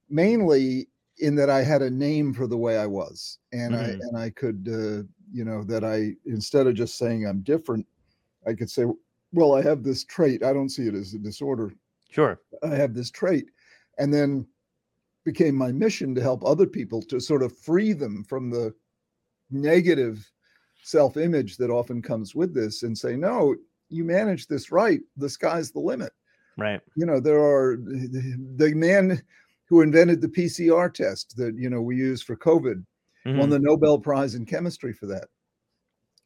mainly 0.09 0.87
in 1.19 1.35
that 1.35 1.49
I 1.49 1.63
had 1.63 1.81
a 1.81 1.89
name 1.89 2.33
for 2.33 2.45
the 2.45 2.57
way 2.57 2.77
I 2.77 2.85
was, 2.85 3.39
and 3.51 3.75
I 3.75 3.89
Mhm. 3.89 3.99
and 4.01 4.17
I 4.17 4.29
could 4.29 4.67
uh, 4.67 5.03
you 5.31 5.43
know 5.43 5.63
that 5.63 5.83
I 5.83 6.15
instead 6.25 6.67
of 6.67 6.75
just 6.75 6.97
saying 6.97 7.25
I'm 7.25 7.41
different, 7.41 7.85
I 8.47 8.53
could 8.53 8.69
say, 8.69 8.85
well, 9.31 9.55
I 9.55 9.61
have 9.61 9.83
this 9.83 10.03
trait. 10.05 10.43
I 10.43 10.53
don't 10.53 10.69
see 10.69 10.87
it 10.87 10.93
as 10.95 11.13
a 11.13 11.19
disorder. 11.19 11.73
Sure. 12.09 12.39
I 12.63 12.75
have 12.75 12.93
this 12.93 13.11
trait. 13.11 13.45
And 13.97 14.13
then 14.13 14.47
became 15.25 15.55
my 15.55 15.71
mission 15.71 16.13
to 16.15 16.21
help 16.21 16.43
other 16.45 16.67
people 16.67 17.01
to 17.01 17.19
sort 17.19 17.41
of 17.43 17.57
free 17.57 17.93
them 17.93 18.23
from 18.23 18.49
the 18.49 18.73
negative 19.51 20.29
self 20.83 21.17
image 21.17 21.57
that 21.57 21.69
often 21.71 22.01
comes 22.01 22.35
with 22.35 22.53
this 22.53 22.83
and 22.83 22.97
say, 22.97 23.15
no, 23.15 23.55
you 23.89 24.03
manage 24.03 24.47
this 24.47 24.71
right. 24.71 24.99
The 25.17 25.29
sky's 25.29 25.71
the 25.71 25.79
limit. 25.79 26.13
Right. 26.57 26.81
You 26.95 27.05
know, 27.05 27.19
there 27.19 27.39
are 27.43 27.77
the 27.77 28.73
man 28.75 29.21
who 29.67 29.81
invented 29.81 30.21
the 30.21 30.29
PCR 30.29 30.93
test 30.93 31.35
that, 31.37 31.55
you 31.57 31.69
know, 31.69 31.81
we 31.81 31.97
use 31.97 32.21
for 32.21 32.35
COVID, 32.35 32.85
Mhm. 33.25 33.39
won 33.39 33.49
the 33.49 33.59
Nobel 33.59 33.99
Prize 33.99 34.35
in 34.35 34.45
chemistry 34.45 34.93
for 34.93 35.07
that. 35.07 35.27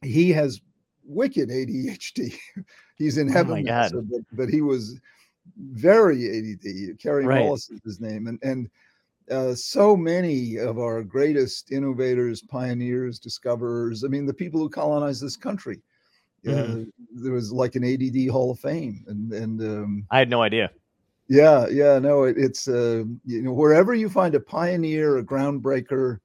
He 0.02 0.30
has 0.32 0.60
wicked 1.10 1.48
ADHD. 1.50 2.34
He's 2.96 3.18
in 3.18 3.28
Oh 3.30 3.32
heaven, 3.32 3.64
now, 3.64 3.88
so- 3.88 4.02
but, 4.02 4.20
but 4.32 4.48
he 4.48 4.60
was 4.62 5.00
very 5.58 6.26
ADD. 6.28 6.98
Kary 6.98 7.26
Right. 7.26 7.42
Mullis 7.42 7.70
is 7.72 7.80
his 7.84 8.00
name, 8.00 8.26
and 8.26 8.38
and 8.42 8.70
uh, 9.30 9.54
so 9.54 9.96
many 9.96 10.56
of 10.56 10.78
our 10.78 11.02
greatest 11.02 11.70
innovators, 11.72 12.42
pioneers, 12.42 13.18
discoverers. 13.18 14.04
I 14.04 14.08
mean, 14.08 14.26
the 14.26 14.34
people 14.34 14.60
who 14.60 14.68
colonized 14.68 15.22
this 15.22 15.36
country. 15.36 15.80
Uh, 16.46 16.50
Mhm. 16.50 16.90
there 17.22 17.32
was 17.32 17.52
like 17.52 17.74
an 17.76 17.84
ADD 17.84 18.28
Hall 18.30 18.50
of 18.50 18.58
Fame, 18.60 19.04
and 19.08 19.32
and 19.32 19.60
um, 19.60 20.06
I 20.10 20.18
had 20.18 20.30
no 20.30 20.40
idea. 20.42 20.70
yeah, 21.28 21.66
yeah, 21.68 21.98
no, 21.98 22.24
it, 22.24 22.36
it's 22.38 22.66
uh, 22.66 23.04
you 23.26 23.42
know 23.42 23.52
wherever 23.52 23.92
you 23.94 24.08
find 24.08 24.34
a 24.34 24.40
pioneer, 24.40 25.18
a 25.18 25.24
groundbreaker, 25.24 26.18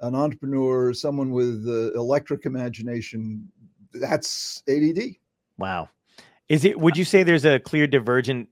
an 0.00 0.14
entrepreneur, 0.14 0.92
someone 0.94 1.30
with 1.32 1.66
uh, 1.68 1.92
electric 1.92 2.46
imagination, 2.46 3.46
that's 3.94 4.62
ADD. 4.68 5.16
Wow. 5.58 5.88
Is 6.48 6.64
it 6.64 6.78
would 6.78 6.96
you 6.96 7.04
say 7.04 7.22
there's 7.22 7.44
a 7.44 7.58
clear 7.60 7.86
divergent 7.86 8.48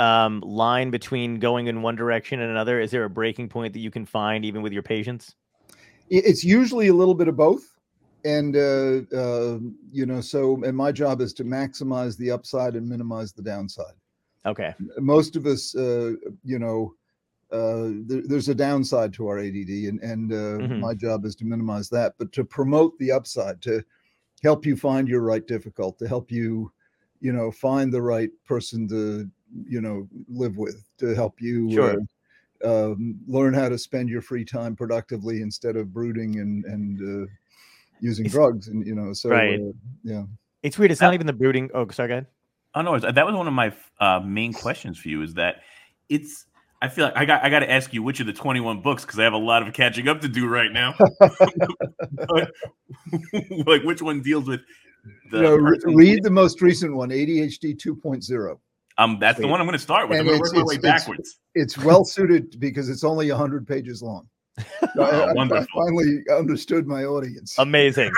um 0.00 0.40
line 0.40 0.90
between 0.90 1.38
going 1.38 1.66
in 1.66 1.82
one 1.82 1.96
direction 1.96 2.40
and 2.40 2.50
another? 2.50 2.80
Is 2.80 2.90
there 2.90 3.04
a 3.04 3.10
breaking 3.10 3.48
point 3.48 3.72
that 3.74 3.80
you 3.80 3.90
can 3.90 4.06
find 4.06 4.44
even 4.44 4.62
with 4.62 4.72
your 4.72 4.82
patients? 4.82 5.34
It's 6.10 6.44
usually 6.44 6.88
a 6.88 6.94
little 6.94 7.14
bit 7.14 7.28
of 7.28 7.36
both, 7.36 7.64
and 8.24 8.54
uh, 8.54 9.00
uh, 9.16 9.58
you 9.90 10.04
know, 10.04 10.20
so 10.20 10.62
and 10.62 10.76
my 10.76 10.92
job 10.92 11.20
is 11.20 11.32
to 11.34 11.44
maximize 11.44 12.16
the 12.18 12.30
upside 12.30 12.76
and 12.76 12.86
minimize 12.88 13.32
the 13.32 13.42
downside. 13.42 13.94
Okay. 14.44 14.74
most 14.98 15.36
of 15.36 15.46
us, 15.46 15.74
uh, 15.76 16.12
you 16.42 16.58
know, 16.58 16.94
uh, 17.52 17.90
there, 18.06 18.22
there's 18.26 18.48
a 18.48 18.54
downside 18.54 19.12
to 19.14 19.26
our 19.28 19.38
ADD, 19.38 19.88
and 19.88 20.00
and 20.00 20.32
uh, 20.32 20.66
Mhm. 20.66 20.80
my 20.80 20.94
job 20.94 21.24
is 21.24 21.34
to 21.36 21.44
minimize 21.44 21.88
that, 21.90 22.14
but 22.18 22.32
to 22.32 22.44
promote 22.44 22.98
the 22.98 23.12
upside, 23.12 23.62
to 23.62 23.82
help 24.42 24.66
you 24.66 24.76
find 24.76 25.08
your 25.08 25.20
right 25.22 25.46
difficult, 25.46 25.98
to 25.98 26.08
help 26.08 26.30
you, 26.30 26.72
you 27.20 27.32
know, 27.32 27.50
find 27.50 27.92
the 27.92 28.02
right 28.02 28.30
person 28.44 28.88
to, 28.88 29.30
you 29.66 29.80
know, 29.80 30.08
live 30.28 30.56
with, 30.56 30.84
to 30.98 31.14
help 31.14 31.40
you. 31.40 31.70
Sure. 31.72 31.94
Uh, 31.94 31.98
um, 32.64 33.16
learn 33.26 33.52
how 33.54 33.68
to 33.68 33.76
spend 33.76 34.08
your 34.08 34.22
free 34.22 34.44
time 34.44 34.76
productively 34.76 35.42
instead 35.42 35.74
of 35.74 35.92
brooding 35.92 36.38
and 36.38 36.64
and 36.64 37.00
uh, 37.00 37.26
using 38.00 38.26
It's- 38.26 38.32
drugs, 38.32 38.68
and 38.68 38.86
you 38.86 38.94
know, 38.94 39.12
so 39.12 39.30
Right. 39.30 39.60
uh, 39.60 39.72
yeah. 40.04 40.24
It's 40.62 40.78
weird. 40.78 40.92
It's 40.92 41.00
not 41.00 41.12
even 41.12 41.26
the 41.26 41.32
brooding. 41.32 41.70
Oh, 41.74 41.88
sorry, 41.88 42.08
go 42.08 42.14
ahead. 42.14 42.26
Oh 42.74 42.82
no, 42.82 42.98
that 43.00 43.26
was 43.26 43.34
one 43.34 43.48
of 43.48 43.52
my 43.52 43.72
uh, 43.98 44.20
main 44.20 44.52
questions 44.52 44.96
for 44.96 45.08
you. 45.08 45.22
Is 45.22 45.34
that 45.34 45.62
it's? 46.08 46.46
I 46.82 46.88
feel 46.88 47.04
like 47.04 47.16
I 47.16 47.24
got 47.24 47.44
I 47.44 47.48
got 47.48 47.60
to 47.60 47.70
ask 47.70 47.94
you 47.94 48.02
which 48.02 48.18
of 48.18 48.26
the 48.26 48.32
twenty 48.32 48.58
one 48.60 48.80
books 48.80 49.04
because 49.04 49.18
I 49.18 49.22
have 49.22 49.32
a 49.34 49.38
lot 49.38 49.66
of 49.66 49.72
catching 49.72 50.08
up 50.08 50.20
to 50.20 50.28
do 50.28 50.48
right 50.48 50.72
now. 50.72 50.94
Like 53.66 53.82
which 53.84 54.02
one 54.02 54.20
deals 54.20 54.46
with 54.46 54.60
the? 55.30 55.36
You 55.38 55.42
know, 55.44 55.54
re- 55.56 55.76
person- 55.78 55.94
read 55.94 56.22
the 56.22 56.30
most 56.30 56.60
recent 56.60 56.94
one, 56.94 57.10
ADHD 57.10 57.76
2.0. 57.76 58.58
Um, 58.98 59.18
that's 59.20 59.38
the 59.40 59.46
one 59.48 59.60
I'm 59.60 59.66
going 59.66 59.78
to 59.78 59.82
start 59.82 60.08
with. 60.08 60.18
I'm 60.18 60.26
going 60.26 60.38
to 60.38 60.44
it's- 60.44 60.52
work 60.52 60.64
my 60.66 60.68
way 60.68 60.74
it's- 60.74 60.84
it's- 60.84 61.00
backwards. 61.06 61.38
it's 61.54 61.78
well 61.78 62.04
suited 62.04 62.58
because 62.60 62.88
it's 62.90 63.04
only 63.04 63.30
100 63.30 63.66
pages 63.66 64.02
long. 64.02 64.28
So 64.94 65.02
I- 65.02 65.32
I- 65.32 65.32
I, 65.32 65.66
finally 65.74 66.22
understood 66.36 66.86
my 66.86 67.04
audience. 67.04 67.54
Amazing. 67.58 68.12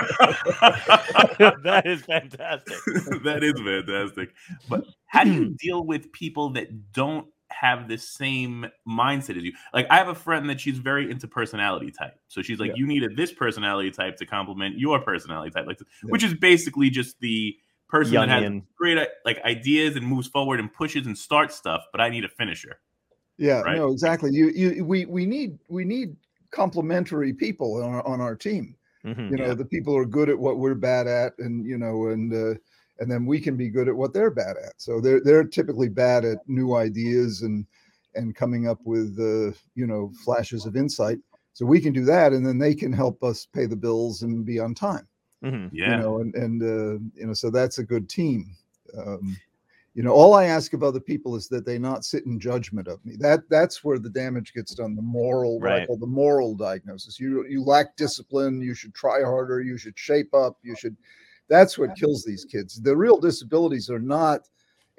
that 0.59 1.83
is 1.85 2.01
fantastic. 2.01 2.75
that 3.23 3.39
is 3.43 3.53
fantastic. 3.61 4.29
But 4.69 4.85
how 5.07 5.23
do 5.23 5.31
you 5.33 5.55
deal 5.59 5.85
with 5.85 6.11
people 6.11 6.49
that 6.51 6.91
don't 6.91 7.27
have 7.59 7.87
the 7.87 7.97
same 7.97 8.65
mindset 8.87 9.37
as 9.37 9.43
you? 9.43 9.53
Like, 9.73 9.87
I 9.89 9.97
have 9.97 10.09
a 10.09 10.15
friend 10.15 10.49
that 10.49 10.59
she's 10.59 10.77
very 10.77 11.09
into 11.09 11.27
personality 11.27 11.91
type. 11.91 12.19
So 12.27 12.41
she's 12.41 12.59
like, 12.59 12.69
Yeah. 12.69 12.75
you 12.77 12.87
needed 12.87 13.15
this 13.15 13.31
personality 13.31 13.91
type 13.91 14.17
to 14.17 14.25
complement 14.25 14.77
your 14.77 14.99
personality 15.01 15.51
type, 15.51 15.65
like, 15.67 15.79
Yeah. 15.79 16.09
which 16.09 16.23
is 16.23 16.33
basically 16.33 16.89
just 16.89 17.19
the 17.19 17.55
person 17.87 18.15
that 18.15 18.29
has 18.29 18.61
great 18.75 18.97
like 19.25 19.39
ideas 19.43 19.95
and 19.95 20.05
moves 20.05 20.27
forward 20.27 20.59
and 20.59 20.73
pushes 20.73 21.05
and 21.07 21.17
starts 21.17 21.55
stuff. 21.55 21.83
But 21.91 22.01
I 22.01 22.09
need 22.09 22.25
a 22.25 22.29
finisher. 22.29 22.79
yeah, 23.37 23.61
right? 23.61 23.77
no, 23.77 23.91
exactly. 23.91 24.31
You, 24.31 24.49
you, 24.49 24.83
we, 24.85 25.05
we 25.05 25.25
need, 25.25 25.59
we 25.67 25.83
need 25.85 26.15
complementary 26.51 27.33
people 27.33 27.81
on 27.83 27.93
our, 27.95 28.07
on 28.07 28.21
our 28.21 28.35
team. 28.35 28.75
Mhm. 29.05 29.29
You 29.29 29.37
know, 29.37 29.45
Yeah. 29.47 29.53
the 29.53 29.65
people 29.65 29.93
who 29.93 29.99
are 29.99 30.05
good 30.05 30.29
at 30.29 30.39
what 30.39 30.57
we're 30.57 30.73
bad 30.73 31.05
at, 31.07 31.33
and 31.37 31.65
you 31.65 31.77
know, 31.77 32.07
and 32.07 32.33
uh, 32.33 32.55
and 32.99 33.11
then 33.11 33.25
we 33.25 33.39
can 33.39 33.55
be 33.57 33.69
good 33.69 33.87
at 33.87 33.95
what 33.95 34.13
they're 34.13 34.31
bad 34.31 34.57
at. 34.57 34.73
So 34.77 35.01
they're 35.01 35.21
they're 35.21 35.43
typically 35.43 35.89
bad 35.89 36.25
at 36.25 36.37
new 36.47 36.75
ideas 36.75 37.41
and 37.41 37.65
and 38.15 38.35
coming 38.35 38.67
up 38.67 38.79
with 38.85 39.17
uh, 39.19 39.55
you 39.75 39.87
know 39.87 40.11
flashes 40.23 40.65
of 40.65 40.75
insight. 40.75 41.19
So 41.53 41.65
we 41.65 41.79
can 41.79 41.93
do 41.93 42.03
that, 42.05 42.33
and 42.33 42.45
then 42.45 42.57
they 42.57 42.75
can 42.75 42.91
help 42.91 43.23
us 43.23 43.45
pay 43.45 43.65
the 43.65 43.75
bills 43.75 44.23
and 44.23 44.45
be 44.45 44.59
on 44.59 44.73
time. 44.75 45.07
Mhm. 45.43 45.69
Yeah. 45.71 45.91
you 45.91 46.01
know 46.01 46.19
and 46.21 46.33
and 46.35 46.61
uh, 46.63 46.99
you 47.19 47.27
know 47.27 47.33
so 47.33 47.49
that's 47.49 47.77
a 47.79 47.83
good 47.83 48.07
team 48.09 48.55
um, 48.97 49.35
you 49.93 50.01
know 50.03 50.11
all 50.11 50.33
i 50.33 50.45
ask 50.45 50.73
of 50.73 50.81
other 50.83 50.99
people 50.99 51.35
is 51.35 51.47
that 51.49 51.65
they 51.65 51.77
not 51.77 52.03
sit 52.05 52.25
in 52.25 52.39
judgment 52.39 52.87
of 52.87 53.03
me 53.05 53.15
that 53.19 53.41
that's 53.49 53.83
where 53.83 53.99
the 53.99 54.09
damage 54.09 54.53
gets 54.53 54.73
done 54.73 54.95
the 54.95 55.01
moral 55.01 55.59
what 55.59 55.71
I 55.71 55.75
Right. 55.79 55.87
call 55.87 55.97
the 55.97 56.07
moral 56.07 56.55
diagnosis 56.55 57.19
you 57.19 57.45
you 57.47 57.61
lack 57.63 57.95
discipline 57.97 58.61
you 58.61 58.73
should 58.73 58.93
try 58.93 59.21
harder 59.21 59.61
you 59.61 59.77
should 59.77 59.97
shape 59.99 60.33
up 60.33 60.57
you 60.63 60.75
should 60.75 60.95
that's 61.47 61.77
what 61.77 61.95
kills 61.95 62.23
these 62.23 62.45
kids. 62.45 62.81
The 62.81 62.95
real 62.95 63.17
disabilities 63.17 63.89
are 63.89 63.99
not 63.99 64.47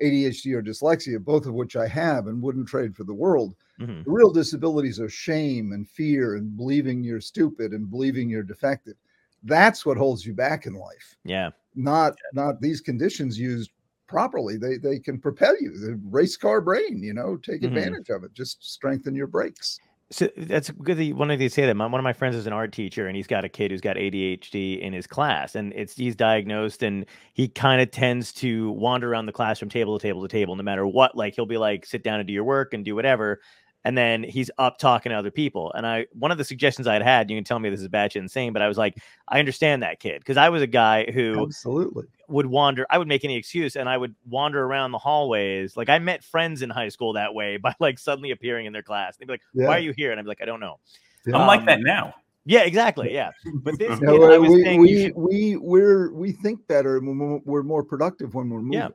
adhd 0.02 0.52
or 0.52 0.62
dyslexia 0.62 1.18
both 1.24 1.46
of 1.46 1.54
which 1.54 1.74
i 1.74 1.88
have 1.88 2.26
and 2.26 2.42
wouldn't 2.42 2.68
trade 2.68 2.94
for 2.94 3.04
the 3.04 3.14
world. 3.14 3.54
Mhm. 3.80 4.04
the 4.04 4.10
real 4.10 4.30
disabilities 4.30 5.00
are 5.00 5.08
shame 5.08 5.72
and 5.72 5.88
fear 5.88 6.36
and 6.36 6.54
believing 6.56 7.02
you're 7.04 7.20
stupid 7.20 7.72
and 7.72 7.90
believing 7.90 8.28
you're 8.28 8.42
defective. 8.42 8.96
That's 9.42 9.84
what 9.86 9.96
holds 9.98 10.24
you 10.26 10.34
back 10.34 10.66
in 10.66 10.74
life. 10.74 11.16
Yeah. 11.24 11.50
not 11.74 12.14
not 12.32 12.60
these 12.60 12.80
conditions 12.80 13.38
used 13.38 13.70
properly. 14.06 14.56
They 14.58 14.76
they 14.78 14.98
can 14.98 15.18
propel 15.18 15.54
you. 15.60 15.76
The 15.78 16.00
race 16.04 16.36
car 16.36 16.60
brain 16.60 17.02
you 17.02 17.12
know 17.14 17.36
take 17.36 17.60
Mhm. 17.62 17.68
advantage 17.68 18.08
of 18.10 18.24
it. 18.24 18.32
Just 18.34 18.62
strengthen 18.64 19.14
your 19.14 19.26
brakes 19.26 19.78
So 20.10 20.28
that's 20.36 20.70
good 20.70 20.98
that 20.98 21.04
you, 21.04 21.16
one 21.16 21.32
of 21.32 21.40
you 21.40 21.48
say 21.48 21.66
that. 21.66 21.74
My, 21.74 21.86
one 21.86 21.98
of 21.98 22.04
my 22.04 22.12
friends 22.12 22.36
is 22.36 22.46
an 22.46 22.52
art 22.52 22.72
teacher, 22.72 23.08
and 23.08 23.16
he's 23.16 23.26
got 23.26 23.44
a 23.44 23.48
kid 23.48 23.72
who's 23.72 23.80
got 23.80 23.96
ADHD 23.96 24.80
in 24.80 24.92
his 24.92 25.04
class, 25.04 25.56
and 25.56 25.72
it's 25.74 25.96
he's 25.96 26.14
diagnosed, 26.14 26.84
and 26.84 27.06
he 27.32 27.48
kind 27.48 27.82
of 27.82 27.90
tends 27.90 28.32
to 28.34 28.70
wander 28.70 29.10
around 29.10 29.26
the 29.26 29.32
classroom, 29.32 29.68
table 29.68 29.98
to 29.98 30.02
table 30.02 30.22
to 30.22 30.28
table, 30.28 30.54
no 30.54 30.62
matter 30.62 30.86
what. 30.86 31.16
Like 31.16 31.34
he'll 31.34 31.44
be 31.44 31.58
like, 31.58 31.84
sit 31.84 32.04
down 32.04 32.20
and 32.20 32.26
do 32.26 32.32
your 32.32 32.44
work 32.44 32.72
and 32.72 32.84
do 32.84 32.94
whatever, 32.94 33.40
and 33.86 33.96
then 33.96 34.24
he's 34.24 34.50
up 34.58 34.78
talking 34.78 35.10
to 35.10 35.16
other 35.16 35.30
people. 35.30 35.72
And 35.74 35.86
I, 35.86 36.06
one 36.12 36.32
of 36.32 36.38
the 36.38 36.44
suggestions 36.44 36.88
I 36.88 36.94
had 36.94 37.02
had, 37.02 37.30
you 37.30 37.36
can 37.36 37.44
tell 37.44 37.60
me 37.60 37.70
this 37.70 37.80
is 37.80 37.86
batshit 37.86 38.16
insane, 38.16 38.52
but 38.52 38.60
I 38.60 38.66
was 38.66 38.76
like, 38.76 38.98
I 39.28 39.38
understand 39.38 39.84
that 39.84 40.00
kid 40.00 40.18
because 40.18 40.36
I 40.36 40.48
was 40.48 40.60
a 40.60 40.66
guy 40.66 41.08
who 41.12 41.40
absolutely. 41.40 42.02
would 42.26 42.46
wander 42.46 42.84
i 42.90 42.98
would 42.98 43.06
make 43.06 43.24
any 43.24 43.36
excuse 43.36 43.76
and 43.76 43.88
i 43.88 43.96
would 43.96 44.12
wander 44.28 44.64
around 44.64 44.90
the 44.90 44.98
hallways. 44.98 45.76
Like 45.76 45.88
i 45.88 46.00
met 46.00 46.24
friends 46.24 46.62
in 46.62 46.70
high 46.70 46.88
school 46.88 47.12
that 47.12 47.32
way 47.32 47.56
by 47.62 47.76
like 47.78 48.00
suddenly 48.00 48.32
appearing 48.32 48.66
in 48.66 48.72
their 48.72 48.82
class. 48.82 49.16
They'd 49.16 49.26
be 49.26 49.34
like 49.34 49.42
yeah, 49.54 49.68
why 49.68 49.76
are 49.76 49.80
you 49.80 49.94
here? 49.96 50.10
And 50.10 50.18
i'd 50.18 50.24
be 50.24 50.28
like 50.30 50.42
i 50.42 50.46
don't 50.46 50.58
know. 50.60 50.80
Yeah. 51.24 51.36
I'm 51.36 51.46
like 51.46 51.64
that 51.66 51.78
now. 51.80 52.12
yeah 52.44 52.62
exactly 52.62 53.14
yeah. 53.14 53.30
But 53.62 53.78
this 53.78 54.00
No, 54.00 54.18
kid, 54.18 54.32
i 54.32 54.38
was 54.38 54.50
we, 54.50 54.64
saying 54.64 54.80
we, 54.80 55.02
should- 55.04 55.14
we 55.16 55.56
we're 55.58 56.12
we 56.12 56.32
think 56.32 56.66
better 56.66 56.96
and 56.96 57.20
we're, 57.20 57.38
we're 57.44 57.62
more 57.62 57.84
productive 57.84 58.34
when 58.34 58.50
we're 58.50 58.62
moving. 58.62 58.80
Yeah. 58.80 58.88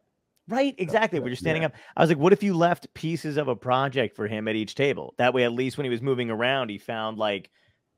Right 0.51 0.75
exactly 0.77 1.17
yeah, 1.17 1.23
when 1.23 1.29
you're 1.29 1.35
standing 1.35 1.63
up. 1.63 1.73
I 1.95 2.01
was 2.01 2.09
like 2.09 2.19
what 2.19 2.33
if 2.33 2.43
you 2.43 2.55
left 2.55 2.93
pieces 2.93 3.37
of 3.37 3.47
a 3.47 3.55
project 3.55 4.15
for 4.15 4.27
him 4.27 4.47
at 4.47 4.55
each 4.55 4.75
table? 4.75 5.13
That 5.17 5.33
way 5.33 5.43
at 5.43 5.53
least 5.53 5.77
when 5.77 5.85
he 5.85 5.89
was 5.89 6.01
moving 6.01 6.29
around 6.29 6.69
he 6.69 6.77
found 6.77 7.17
like 7.17 7.49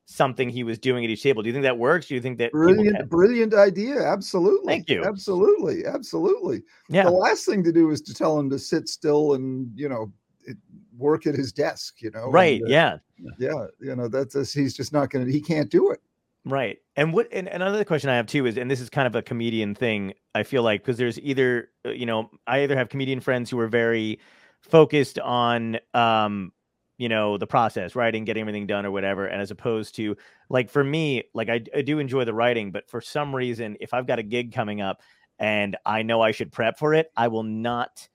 something 0.06 0.50
he 0.50 0.64
was 0.64 0.78
doing 0.78 1.04
at 1.06 1.10
each 1.10 1.24
table. 1.24 1.42
Do 1.42 1.48
you 1.48 1.54
think 1.54 1.64
that 1.64 1.78
works? 1.78 2.08
Do 2.08 2.16
you 2.16 2.22
think 2.22 2.38
that 2.38 2.52
brilliant 2.52 3.10
brilliant 3.10 3.54
idea 3.54 4.02
absolutely 4.02 4.74
Thank 4.74 4.90
you. 4.90 5.04
absolutely 5.04 5.86
absolutely. 5.86 6.64
Yeah. 6.90 7.04
the 7.04 7.12
last 7.12 7.46
thing 7.46 7.64
to 7.64 7.72
do 7.72 7.90
is 7.90 8.02
to 8.02 8.14
tell 8.14 8.40
him 8.40 8.50
to 8.50 8.60
sit 8.60 8.88
still 8.88 9.34
and 9.34 9.72
you 9.76 9.90
know 9.90 10.12
work 10.98 11.26
at 11.26 11.36
his 11.36 11.52
desk 11.52 12.02
you 12.02 12.12
know 12.12 12.26
and, 12.26 12.34
right 12.34 12.62
uh, 12.62 12.68
yeah. 12.68 12.98
yeah 13.40 13.66
you 13.80 13.96
know 13.96 14.08
that's 14.08 14.54
he's 14.54 14.74
just 14.74 14.94
not 14.94 15.10
gonna 15.10 15.26
he 15.26 15.42
can't 15.42 15.70
do 15.70 15.92
it 15.92 16.02
Right. 16.46 16.80
And 16.96 17.14
what 17.14 17.28
and 17.32 17.48
another 17.48 17.86
question 17.86 18.10
I 18.10 18.16
have 18.16 18.28
too 18.28 18.46
is 18.46 18.58
and 18.58 18.70
this 18.70 18.82
is 18.82 18.90
kind 18.90 19.08
of 19.08 19.16
a 19.16 19.22
comedian 19.22 19.76
thing, 19.76 20.14
I 20.36 20.44
feel 20.44 20.64
like 20.64 20.82
because 20.82 20.98
there's 20.98 21.20
either 21.20 21.70
uh, 21.86 21.92
you 21.92 22.06
know, 22.06 22.30
I 22.48 22.64
either 22.64 22.76
have 22.76 22.90
comedian 22.90 23.22
friends 23.22 23.50
who 23.50 23.60
are 23.60 23.68
very 23.68 24.20
focused 24.62 25.20
on 25.20 25.78
um 25.94 26.52
you 26.98 27.10
know 27.10 27.38
the 27.38 27.48
process 27.48 27.96
writing 27.96 28.24
getting 28.24 28.42
everything 28.42 28.68
done 28.68 28.86
or 28.86 28.92
whatever 28.92 29.26
and 29.26 29.42
as 29.42 29.52
opposed 29.52 29.96
to 29.96 30.16
like 30.50 30.70
for 30.70 30.84
me 30.84 31.24
like 31.34 31.50
I, 31.50 31.62
I 31.76 31.82
do 31.82 32.00
enjoy 32.00 32.24
the 32.24 32.34
writing 32.34 32.72
but 32.72 32.88
for 32.88 33.02
some 33.02 33.36
reason 33.36 33.76
if 33.82 33.94
i've 33.94 34.08
got 34.08 34.20
a 34.20 34.24
gig 34.24 34.54
coming 34.54 34.80
up 34.80 35.02
and 35.40 35.76
I 35.86 36.04
know 36.04 36.22
I 36.22 36.32
should 36.32 36.52
prep 36.52 36.78
for 36.78 36.94
it, 36.94 37.12
I 37.16 37.28
will 37.28 37.44
not 37.44 38.08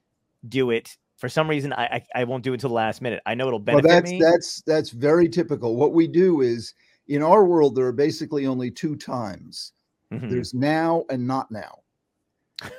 do 0.49 0.71
it. 0.71 0.97
For 1.17 1.29
some 1.29 1.49
reason, 1.51 1.73
I 1.73 1.85
I, 1.85 2.21
I 2.21 2.25
won't 2.25 2.45
do 2.45 2.53
it 2.55 2.61
till 2.61 2.71
the 2.71 2.75
last 2.75 3.03
minute. 3.03 3.21
I 3.27 3.35
know 3.35 3.49
it'll 3.49 3.59
Well, 3.59 3.83
benefit 3.83 3.89
that's 3.89 4.11
me. 4.11 4.21
that's 4.21 4.63
that's 4.63 4.91
very 4.91 5.29
typical. 5.29 5.77
What 5.77 5.93
we 5.93 6.07
do 6.07 6.41
is 6.41 6.75
in 7.09 7.23
our 7.23 7.45
world 7.45 7.75
there 7.75 7.87
are 7.87 7.93
basically 7.93 8.47
only 8.47 8.71
two 8.71 8.97
times. 8.97 9.73
Mhm. 10.13 10.31
There's 10.31 10.55
now 10.55 11.05
and 11.11 11.27
not 11.27 11.51
now. 11.51 11.81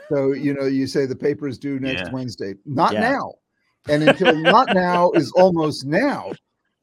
So 0.10 0.34
you 0.34 0.54
know, 0.54 0.66
you 0.66 0.88
say 0.88 1.06
the 1.06 1.16
paper 1.16 1.48
is 1.48 1.58
due 1.58 1.80
next 1.80 2.04
Yeah. 2.08 2.12
Wednesday. 2.12 2.56
Not 2.66 2.94
Yeah. 2.94 3.12
now. 3.12 3.34
And 3.88 4.04
until 4.04 4.36
not 4.36 4.74
now 4.74 5.12
is 5.12 5.32
almost 5.32 5.86
now. 5.86 6.32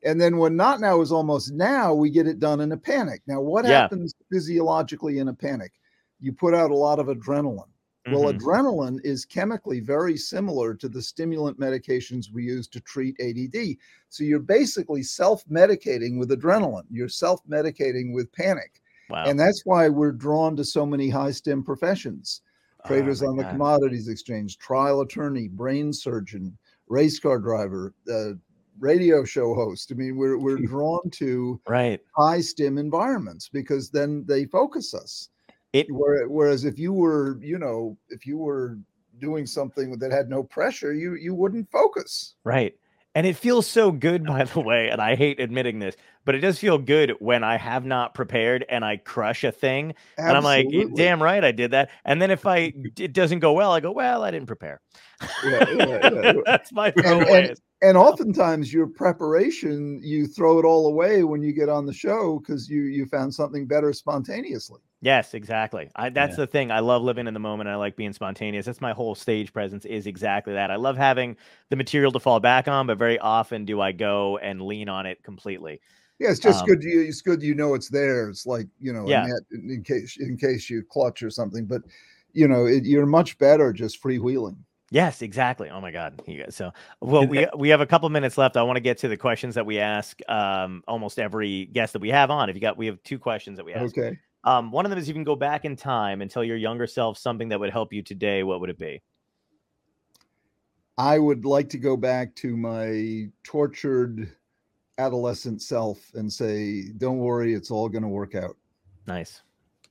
And 0.05 0.21
then 0.21 0.39
when 0.39 0.57
not 0.57 0.81
now 0.81 1.01
is 1.01 1.11
almost 1.13 1.53
now, 1.53 1.93
we 1.93 2.11
get 2.11 2.27
it 2.27 2.39
done 2.39 2.61
in 2.61 2.73
a 2.73 2.77
panic. 2.77 3.23
Now, 3.27 3.41
what 3.41 3.65
Yeah. 3.65 3.83
happens 3.83 4.15
physiologically 4.31 5.19
in 5.19 5.29
a 5.29 5.35
panic? 5.35 5.73
You 6.21 6.33
put 6.33 6.55
out 6.55 6.71
a 6.71 6.77
lot 6.77 6.99
of 6.99 7.07
adrenaline. 7.07 7.69
Well, 8.09 8.33
Mhm. 8.33 8.33
adrenaline 8.33 9.01
is 9.05 9.25
chemically 9.25 9.81
very 9.81 10.17
similar 10.17 10.75
to 10.75 10.89
the 10.89 11.03
stimulant 11.03 11.59
medications 11.59 12.31
we 12.33 12.45
use 12.45 12.69
to 12.69 12.81
treat 12.81 13.17
ADD. 13.21 13.79
So 14.09 14.23
you're 14.25 14.39
basically 14.41 15.03
self 15.03 15.45
medicating 15.49 16.19
with 16.19 16.31
adrenaline, 16.31 16.87
you're 16.91 17.09
self 17.09 17.45
medicating 17.47 18.15
with 18.15 18.33
panic. 18.33 18.81
wow. 19.09 19.33
And 19.33 19.39
that's 19.41 19.63
why 19.65 19.89
we're 19.89 20.13
drawn 20.13 20.57
to 20.57 20.65
so 20.65 20.87
many 20.87 21.09
high 21.11 21.33
stim 21.33 21.63
professions 21.65 22.43
Oh 22.85 23.13
traders 23.13 23.21
my 23.21 23.29
on 23.29 23.37
the 23.37 23.45
God. 23.45 23.47
commodities 23.47 24.09
exchange, 24.09 24.59
trial 24.59 25.01
attorney, 25.01 25.49
brain 25.49 25.93
surgeon, 25.93 26.57
race 26.89 27.19
car 27.19 27.39
driver, 27.41 27.93
uh, 28.11 28.35
radio 28.79 29.25
show 29.25 29.55
host. 29.55 29.91
I 29.91 29.95
mean, 29.97 30.17
we're, 30.17 30.39
we're 30.39 30.59
drawn 30.61 31.11
to 31.15 31.61
Right. 31.67 32.03
high 32.17 32.41
stim 32.41 32.79
environments 32.79 33.49
because 33.49 33.91
then 33.91 34.25
they 34.27 34.47
focus 34.47 34.95
us. 34.95 35.31
It 35.77 35.87
Whereas 35.91 36.65
if 36.65 36.79
you 36.79 36.93
were, 36.93 37.39
you 37.41 37.59
know, 37.59 37.97
if 38.09 38.27
you 38.27 38.39
were 38.39 38.79
doing 39.19 39.47
something 39.47 39.99
that 39.99 40.13
had 40.13 40.29
no 40.29 40.43
pressure, 40.43 40.93
you 40.95 41.15
you 41.15 41.35
wouldn't 41.35 41.71
focus. 41.71 42.35
Right. 42.45 42.75
And 43.15 43.27
it 43.27 43.35
feels 43.35 43.67
so 43.67 43.91
good, 43.91 44.27
by 44.27 44.45
the 44.45 44.61
way. 44.61 44.91
And 44.91 45.01
I 45.01 45.15
hate 45.17 45.41
admitting 45.41 45.79
this, 45.79 45.97
but 46.27 46.35
it 46.35 46.41
does 46.41 46.59
feel 46.59 46.77
good 46.79 47.13
when 47.19 47.43
I 47.43 47.57
have 47.57 47.87
not 47.87 48.13
prepared 48.13 48.67
and 48.69 48.85
I 48.85 48.99
crush 48.99 49.43
a 49.43 49.51
thing. 49.53 49.95
And 50.19 50.37
I'm 50.37 50.45
like, 50.45 50.67
"Eh, 50.73 50.85
damn 50.95 51.23
right, 51.23 51.43
I 51.43 51.53
did 51.53 51.71
that. 51.71 51.91
And 52.05 52.21
then 52.21 52.31
if 52.31 52.47
I 52.47 52.75
it 52.99 53.13
doesn't 53.13 53.39
go 53.41 53.53
well, 53.55 53.73
I 53.73 53.81
go, 53.81 53.91
well, 53.93 54.23
I 54.23 54.31
didn't 54.31 54.49
prepare. 54.49 54.81
Yeah, 55.45 55.65
yeah, 55.71 56.11
yeah. 56.13 56.33
That's 56.47 56.73
my 56.73 56.93
And- 56.97 57.23
and- 57.23 57.61
and 57.83 57.99
oftentimes 57.99 58.73
your 58.73 58.87
preparation 58.87 60.01
you 60.03 60.27
throw 60.27 60.59
it 60.59 60.65
all 60.65 60.87
away 60.87 61.25
when 61.25 61.43
you 61.43 61.53
get 61.53 61.69
on 61.69 61.85
the 61.85 61.93
show 61.93 62.39
because 62.39 62.71
you 62.71 62.85
you 62.85 63.05
found 63.05 63.35
something 63.35 63.67
better 63.67 63.93
spontaneously 63.93 64.81
Yes, 65.07 65.35
exactly. 65.35 65.89
I, 65.95 66.09
that's 66.09 66.33
Yeah. 66.33 66.43
the 66.43 66.47
thing. 66.49 66.73
I 66.73 66.81
love 66.81 67.01
living 67.01 67.29
in 67.29 67.33
the 67.35 67.39
moment. 67.39 67.69
I 67.69 67.77
like 67.77 67.95
being 67.95 68.13
spontaneous. 68.13 68.67
That's 68.67 68.81
my 68.81 68.93
whole 68.93 69.15
stage 69.15 69.53
presence 69.53 69.85
is 69.85 70.09
exactly 70.09 70.55
that. 70.55 70.73
I 70.73 70.75
love 70.75 70.97
having 70.97 71.37
the 71.71 71.77
material 71.77 72.11
to 72.11 72.19
fall 72.19 72.41
back 72.41 72.67
on, 72.67 72.89
but 72.89 72.99
very 72.99 73.17
often 73.21 73.65
do 73.65 73.81
I 73.81 73.93
go 73.93 74.39
and 74.39 74.61
lean 74.61 74.89
on 74.89 75.07
it 75.07 75.23
completely. 75.23 75.81
yeah 76.19 76.31
it's 76.31 76.41
just 76.41 76.63
Um, 76.63 76.67
good 76.71 76.83
you 76.83 77.03
it's 77.03 77.23
good 77.23 77.41
you 77.41 77.55
know 77.55 77.75
it's 77.75 77.89
there 77.89 78.29
it's 78.29 78.47
like 78.47 78.67
you 78.81 78.93
know 78.93 79.07
Yeah. 79.09 79.27
in, 79.53 79.71
in 79.71 79.85
case 79.85 80.17
in 80.17 80.37
case 80.37 80.69
you 80.69 80.83
clutch 80.83 81.23
or 81.23 81.31
something 81.31 81.67
but 81.67 81.83
you 82.33 82.49
know 82.49 82.67
it, 82.67 82.85
you're 82.85 83.07
much 83.07 83.39
better 83.39 83.73
just 83.73 84.03
freewheeling 84.03 84.57
Yes, 84.91 85.23
exactly. 85.23 85.69
Oh 85.71 85.81
my 85.81 85.91
God. 85.93 86.21
You 86.27 86.43
guys. 86.43 86.57
So, 86.57 86.73
well, 87.01 87.27
we 87.27 87.47
we 87.57 87.69
have 87.71 87.81
a 87.81 87.87
couple 87.87 88.09
minutes 88.09 88.39
left. 88.39 88.57
I 88.57 88.63
want 88.63 88.77
to 88.77 88.81
get 88.81 88.99
to 88.99 89.09
the 89.09 89.17
questions 89.17 89.55
that 89.57 89.67
we 89.67 89.79
ask 89.79 90.19
um, 90.29 90.83
almost 90.89 91.19
every 91.19 91.67
guest 91.67 91.93
that 91.93 92.03
we 92.03 92.11
have 92.11 92.31
on. 92.31 92.49
If 92.51 92.55
you 92.57 92.61
got, 92.61 92.77
we 92.77 92.87
have 92.87 93.03
two 93.03 93.19
questions 93.19 93.57
that 93.59 93.65
we 93.65 93.75
ask. 93.75 93.95
okay 93.97 94.17
Um, 94.47 94.71
one 94.71 94.87
of 94.87 94.91
them 94.91 94.99
is 94.99 95.09
you 95.09 95.15
can 95.15 95.25
go 95.25 95.37
back 95.37 95.65
in 95.65 95.77
time 95.77 96.23
and 96.23 96.31
tell 96.31 96.45
your 96.45 96.57
younger 96.57 96.87
self 96.87 97.19
something 97.19 97.49
that 97.49 97.61
would 97.61 97.71
help 97.71 97.93
you 97.93 98.01
today. 98.03 98.43
What 98.45 98.61
would 98.61 98.71
it 98.71 98.79
be? 98.79 99.03
i 100.99 101.19
would 101.19 101.45
like 101.45 101.69
to 101.69 101.77
go 101.77 101.95
back 101.95 102.35
to 102.35 102.57
my 102.57 103.29
tortured 103.45 104.33
adolescent 104.97 105.61
self 105.61 106.11
and 106.15 106.33
say 106.33 106.85
don't 106.97 107.19
worry 107.19 107.53
it's 107.53 107.71
all 107.71 107.87
going 107.87 108.03
to 108.03 108.09
work 108.09 108.35
out 108.35 108.57
Nice. 109.07 109.43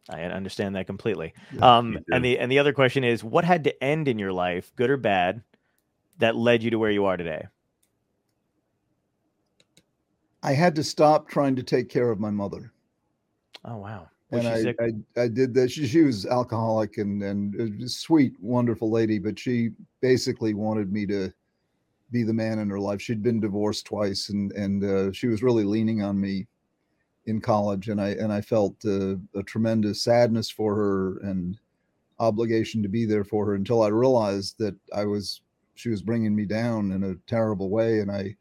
I 0.09 0.23
understand 0.23 0.75
that 0.75 0.87
completely. 0.87 1.33
Yeah, 1.51 1.77
Um, 1.77 1.97
and 2.11 2.23
the 2.23 2.37
and 2.37 2.51
the 2.51 2.59
other 2.59 2.73
question 2.73 3.03
is, 3.03 3.23
what 3.23 3.43
had 3.45 3.63
to 3.63 3.83
end 3.83 4.07
in 4.07 4.19
your 4.19 4.33
life, 4.33 4.71
good 4.75 4.89
or 4.89 4.97
bad, 4.97 5.41
that 6.19 6.35
led 6.35 6.61
you 6.63 6.71
to 6.71 6.77
where 6.79 6.91
you 6.91 7.05
are 7.05 7.17
today? 7.17 7.45
i 10.43 10.51
had 10.53 10.75
to 10.75 10.83
stop 10.83 11.27
trying 11.27 11.55
to 11.55 11.63
take 11.63 11.89
care 11.89 12.11
of 12.11 12.19
my 12.19 12.29
mother 12.29 12.71
Oh 13.63 13.77
wow. 13.77 14.09
Was 14.35 14.45
and 14.45 14.75
I? 14.79 15.19
I 15.19 15.23
I 15.23 15.27
did 15.27 15.53
that. 15.55 15.71
She, 15.71 15.87
she 15.87 16.01
was 16.01 16.25
alcoholic 16.25 16.97
and 16.97 17.23
and 17.23 17.81
a 17.81 17.89
sweet, 17.89 18.33
wonderful 18.39 18.91
lady, 18.91 19.19
but 19.19 19.37
she 19.37 19.71
basically 20.01 20.53
wanted 20.53 20.91
me 20.91 21.05
to 21.07 21.33
be 22.11 22.23
the 22.23 22.33
man 22.33 22.59
in 22.59 22.69
her 22.69 22.79
life. 22.79 23.01
She'd 23.01 23.23
been 23.23 23.39
divorced 23.39 23.85
twice, 23.85 24.29
and 24.29 24.51
and 24.53 24.83
uh, 24.83 25.11
she 25.11 25.27
was 25.27 25.43
really 25.43 25.63
leaning 25.63 26.01
on 26.01 26.19
me 26.19 26.47
in 27.25 27.41
college, 27.41 27.89
and 27.89 27.99
I 27.99 28.09
and 28.09 28.31
I 28.31 28.41
felt 28.41 28.75
uh, 28.85 29.15
a 29.35 29.43
tremendous 29.43 30.03
sadness 30.03 30.49
for 30.49 30.75
her 30.75 31.17
and 31.19 31.57
obligation 32.19 32.81
to 32.81 32.89
be 32.89 33.05
there 33.05 33.25
for 33.25 33.45
her 33.45 33.55
until 33.55 33.83
I 33.83 33.89
realized 33.89 34.57
that 34.59 34.75
I 34.93 35.05
was 35.05 35.41
she 35.75 35.89
was 35.89 36.01
bringing 36.01 36.35
me 36.35 36.45
down 36.45 36.91
in 36.91 37.03
a 37.03 37.15
terrible 37.27 37.69
way, 37.69 37.99
and 37.99 38.11
I 38.11 38.35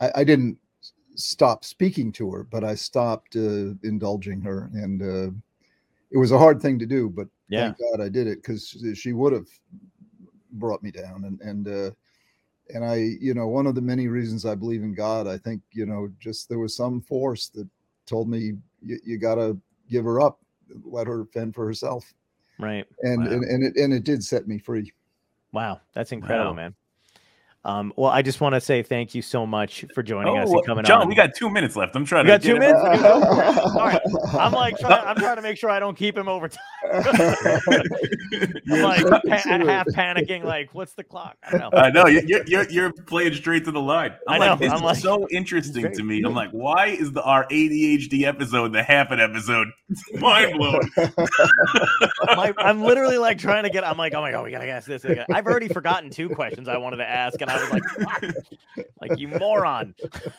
I, 0.00 0.10
I 0.16 0.24
didn't 0.24 0.58
stop 1.18 1.64
speaking 1.64 2.12
to 2.12 2.30
her, 2.30 2.44
but 2.44 2.64
I 2.64 2.74
stopped 2.74 3.36
uh, 3.36 3.74
indulging 3.82 4.40
her, 4.40 4.70
and 4.72 5.02
uh, 5.02 5.30
it 6.10 6.18
was 6.18 6.32
a 6.32 6.38
hard 6.38 6.62
thing 6.62 6.78
to 6.78 6.86
do. 6.86 7.10
But 7.10 7.28
Yeah. 7.48 7.64
thank 7.64 7.76
God 7.78 8.00
I 8.04 8.08
did 8.08 8.26
it 8.26 8.42
because 8.42 8.76
she 8.94 9.12
would 9.12 9.32
have 9.32 9.48
brought 10.52 10.82
me 10.82 10.90
down, 10.90 11.24
and 11.24 11.40
and 11.40 11.68
uh, 11.68 11.90
and 12.74 12.84
I, 12.84 12.96
you 13.20 13.34
know, 13.34 13.48
one 13.48 13.66
of 13.66 13.74
the 13.74 13.80
many 13.80 14.08
reasons 14.08 14.44
I 14.44 14.54
believe 14.54 14.82
in 14.82 14.94
God, 14.94 15.26
I 15.26 15.38
think, 15.38 15.62
you 15.72 15.86
know, 15.86 16.10
just 16.20 16.48
there 16.48 16.58
was 16.58 16.76
some 16.76 17.00
force 17.00 17.48
that 17.50 17.66
told 18.06 18.28
me 18.28 18.54
you, 18.82 18.98
you 19.04 19.18
got 19.18 19.36
to 19.36 19.58
give 19.88 20.04
her 20.04 20.20
up, 20.20 20.38
let 20.84 21.06
her 21.06 21.24
fend 21.26 21.54
for 21.54 21.64
herself, 21.66 22.12
Right. 22.58 22.86
and 23.02 23.24
Wow. 23.24 23.32
and 23.32 23.44
and 23.44 23.64
it 23.64 23.76
and 23.76 23.92
it 23.92 24.04
did 24.04 24.22
set 24.22 24.46
me 24.46 24.58
free. 24.58 24.92
Wow. 25.52 25.80
That's 25.94 26.12
incredible, 26.12 26.50
Wow. 26.50 26.56
man. 26.56 26.74
Um, 27.64 27.92
well, 27.96 28.10
I 28.10 28.22
just 28.22 28.40
want 28.40 28.54
to 28.54 28.60
say 28.60 28.82
thank 28.82 29.14
you 29.14 29.20
so 29.20 29.44
much 29.44 29.84
for 29.94 30.02
joining 30.02 30.38
us 30.38 30.48
Oh, 30.50 30.58
and 30.58 30.64
coming 30.66 30.84
John, 30.84 31.02
on. 31.02 31.08
we 31.08 31.14
got 31.14 31.34
two 31.34 31.50
minutes 31.50 31.76
left. 31.76 31.94
I'm 31.96 32.04
trying 32.04 32.24
We 32.24 32.30
to 32.30 32.38
got 32.38 32.42
two 32.42 32.54
get 32.58 32.62
it- 32.70 32.74
minutes? 32.76 33.02
Go. 33.02 33.12
All 33.78 33.86
right. 33.86 34.00
I'm 34.38 34.52
like, 34.52 34.78
trying, 34.78 35.06
I'm 35.06 35.16
trying 35.16 35.36
to 35.36 35.42
make 35.42 35.58
sure 35.58 35.68
I 35.68 35.78
don't 35.80 35.96
keep 35.96 36.16
him 36.16 36.28
over 36.28 36.48
time. 36.48 36.62
I'm 38.70 38.82
like 38.82 39.06
pa- 39.06 39.20
consider 39.20 39.66
half 39.70 39.86
panicking, 39.88 40.44
like, 40.44 40.72
what's 40.74 40.94
the 40.94 41.04
clock? 41.04 41.36
I 41.44 41.58
know. 41.58 41.70
I 41.72 41.90
know 41.90 42.06
you- 42.06 42.22
you're, 42.26 42.44
you're 42.46 42.70
you're 42.70 42.92
playing 42.92 43.34
straight 43.34 43.64
to 43.64 43.70
the 43.72 43.80
line. 43.80 44.12
I'm 44.26 44.40
I 44.40 44.46
like, 44.48 44.60
know, 44.60 44.66
this 44.66 44.72
I'm 44.72 44.76
is 44.78 44.82
like- 44.82 44.96
so 44.98 45.26
interesting 45.30 45.92
to 45.92 46.02
me. 46.02 46.22
I'm 46.24 46.34
like, 46.34 46.50
why 46.50 46.86
is 46.86 47.12
the 47.12 47.22
our 47.22 47.46
ADHD 47.48 48.22
episode 48.24 48.72
the 48.72 48.82
half 48.82 49.10
an 49.10 49.20
episode? 49.20 49.68
Mind 50.14 50.56
blown. 50.58 50.80
My, 52.36 52.52
I'm 52.58 52.82
literally 52.82 53.18
like 53.18 53.38
trying 53.38 53.64
to 53.64 53.70
get. 53.70 53.84
I'm 53.84 53.96
like, 53.98 54.14
oh 54.14 54.20
my 54.20 54.30
god, 54.30 54.44
we 54.44 54.50
gotta 54.50 54.68
ask 54.68 54.86
this. 54.86 55.02
we 55.04 55.18
I've 55.32 55.46
already 55.46 55.68
forgotten 55.68 56.10
two 56.10 56.28
questions 56.28 56.68
I 56.68 56.76
wanted 56.76 56.98
to 56.98 57.08
ask, 57.08 57.40
and 57.48 57.56
I 57.56 57.60
was 57.60 57.70
like, 57.70 58.34
like 59.00 59.18
you 59.18 59.28
moron. 59.28 59.94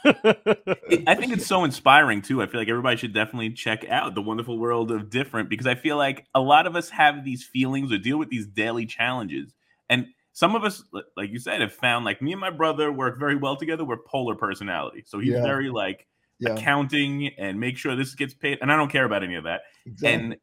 I 0.06 1.16
think 1.16 1.34
it's 1.34 1.46
so 1.46 1.64
inspiring 1.64 2.22
too. 2.22 2.42
I 2.42 2.48
feel 2.48 2.60
like 2.62 2.70
everybody 2.70 2.98
should 2.98 3.14
definitely 3.14 3.52
check 3.52 3.86
out 3.90 4.16
the 4.16 4.22
wonderful 4.22 4.58
world 4.58 4.92
of 4.92 5.10
different 5.10 5.50
because 5.50 5.68
I 5.68 5.76
feel 5.76 5.98
like 5.98 6.26
a 6.34 6.40
lot 6.40 6.68
of 6.68 6.76
us 6.76 6.90
have 6.90 7.24
these 7.24 7.44
feelings 7.44 7.92
or 7.92 7.98
deal 7.98 8.18
with 8.18 8.30
these 8.30 8.48
daily 8.48 8.86
challenges, 8.86 9.54
and 9.90 10.08
some 10.32 10.56
of 10.56 10.64
us, 10.64 10.84
like 11.18 11.32
you 11.32 11.40
said, 11.40 11.60
have 11.62 11.74
found 11.74 12.06
like 12.06 12.22
me 12.22 12.32
and 12.32 12.40
my 12.42 12.50
brother 12.50 12.92
work 12.92 13.20
very 13.20 13.36
well 13.36 13.56
together. 13.58 13.84
We're 13.84 13.98
polar 13.98 14.36
personality, 14.36 15.04
so 15.06 15.20
he's 15.20 15.32
Yeah. 15.34 15.44
very 15.44 15.70
like 15.70 16.08
yeah, 16.40 16.54
accounting 16.54 17.28
and 17.38 17.60
make 17.60 17.78
sure 17.78 17.96
this 17.96 18.16
gets 18.16 18.34
paid, 18.34 18.60
and 18.62 18.72
I 18.72 18.78
don't 18.78 18.92
care 18.92 19.06
about 19.06 19.24
any 19.24 19.36
of 19.36 19.44
that. 19.44 19.62
exactly. 19.86 20.14
And 20.14 20.38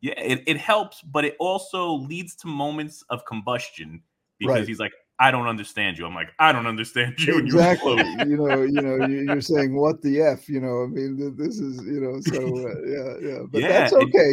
yeah, 0.00 0.14
it, 0.20 0.42
it 0.46 0.56
helps, 0.58 1.02
but 1.02 1.24
it 1.24 1.36
also 1.38 1.92
leads 1.94 2.34
to 2.36 2.46
moments 2.46 3.04
of 3.08 3.24
combustion 3.24 4.02
because 4.38 4.56
Right. 4.56 4.66
he's 4.68 4.78
like, 4.78 4.92
I 5.24 5.30
don't 5.30 5.46
understand 5.46 5.96
you. 5.98 6.04
I'm 6.06 6.14
like, 6.14 6.32
I 6.38 6.52
don't 6.52 6.66
understand 6.66 7.14
you. 7.18 7.38
and 7.38 7.48
you 7.48 7.54
exactly 7.56 7.96
you 8.30 8.36
know 8.36 8.62
you 8.62 8.80
know 8.86 8.96
you- 9.10 9.24
you're 9.30 9.40
saying 9.54 9.74
what 9.74 9.96
the 10.02 10.20
f 10.20 10.48
you 10.54 10.60
know 10.60 10.76
i 10.84 10.86
mean 10.86 11.10
this 11.36 11.58
is 11.58 11.74
you 11.94 12.00
know 12.04 12.16
so 12.20 12.38
uh, 12.70 12.74
yeah 12.94 13.10
yeah 13.28 13.40
but 13.50 13.60
Yeah, 13.62 13.68
that's 13.74 13.92
it- 13.92 14.02
okay 14.04 14.32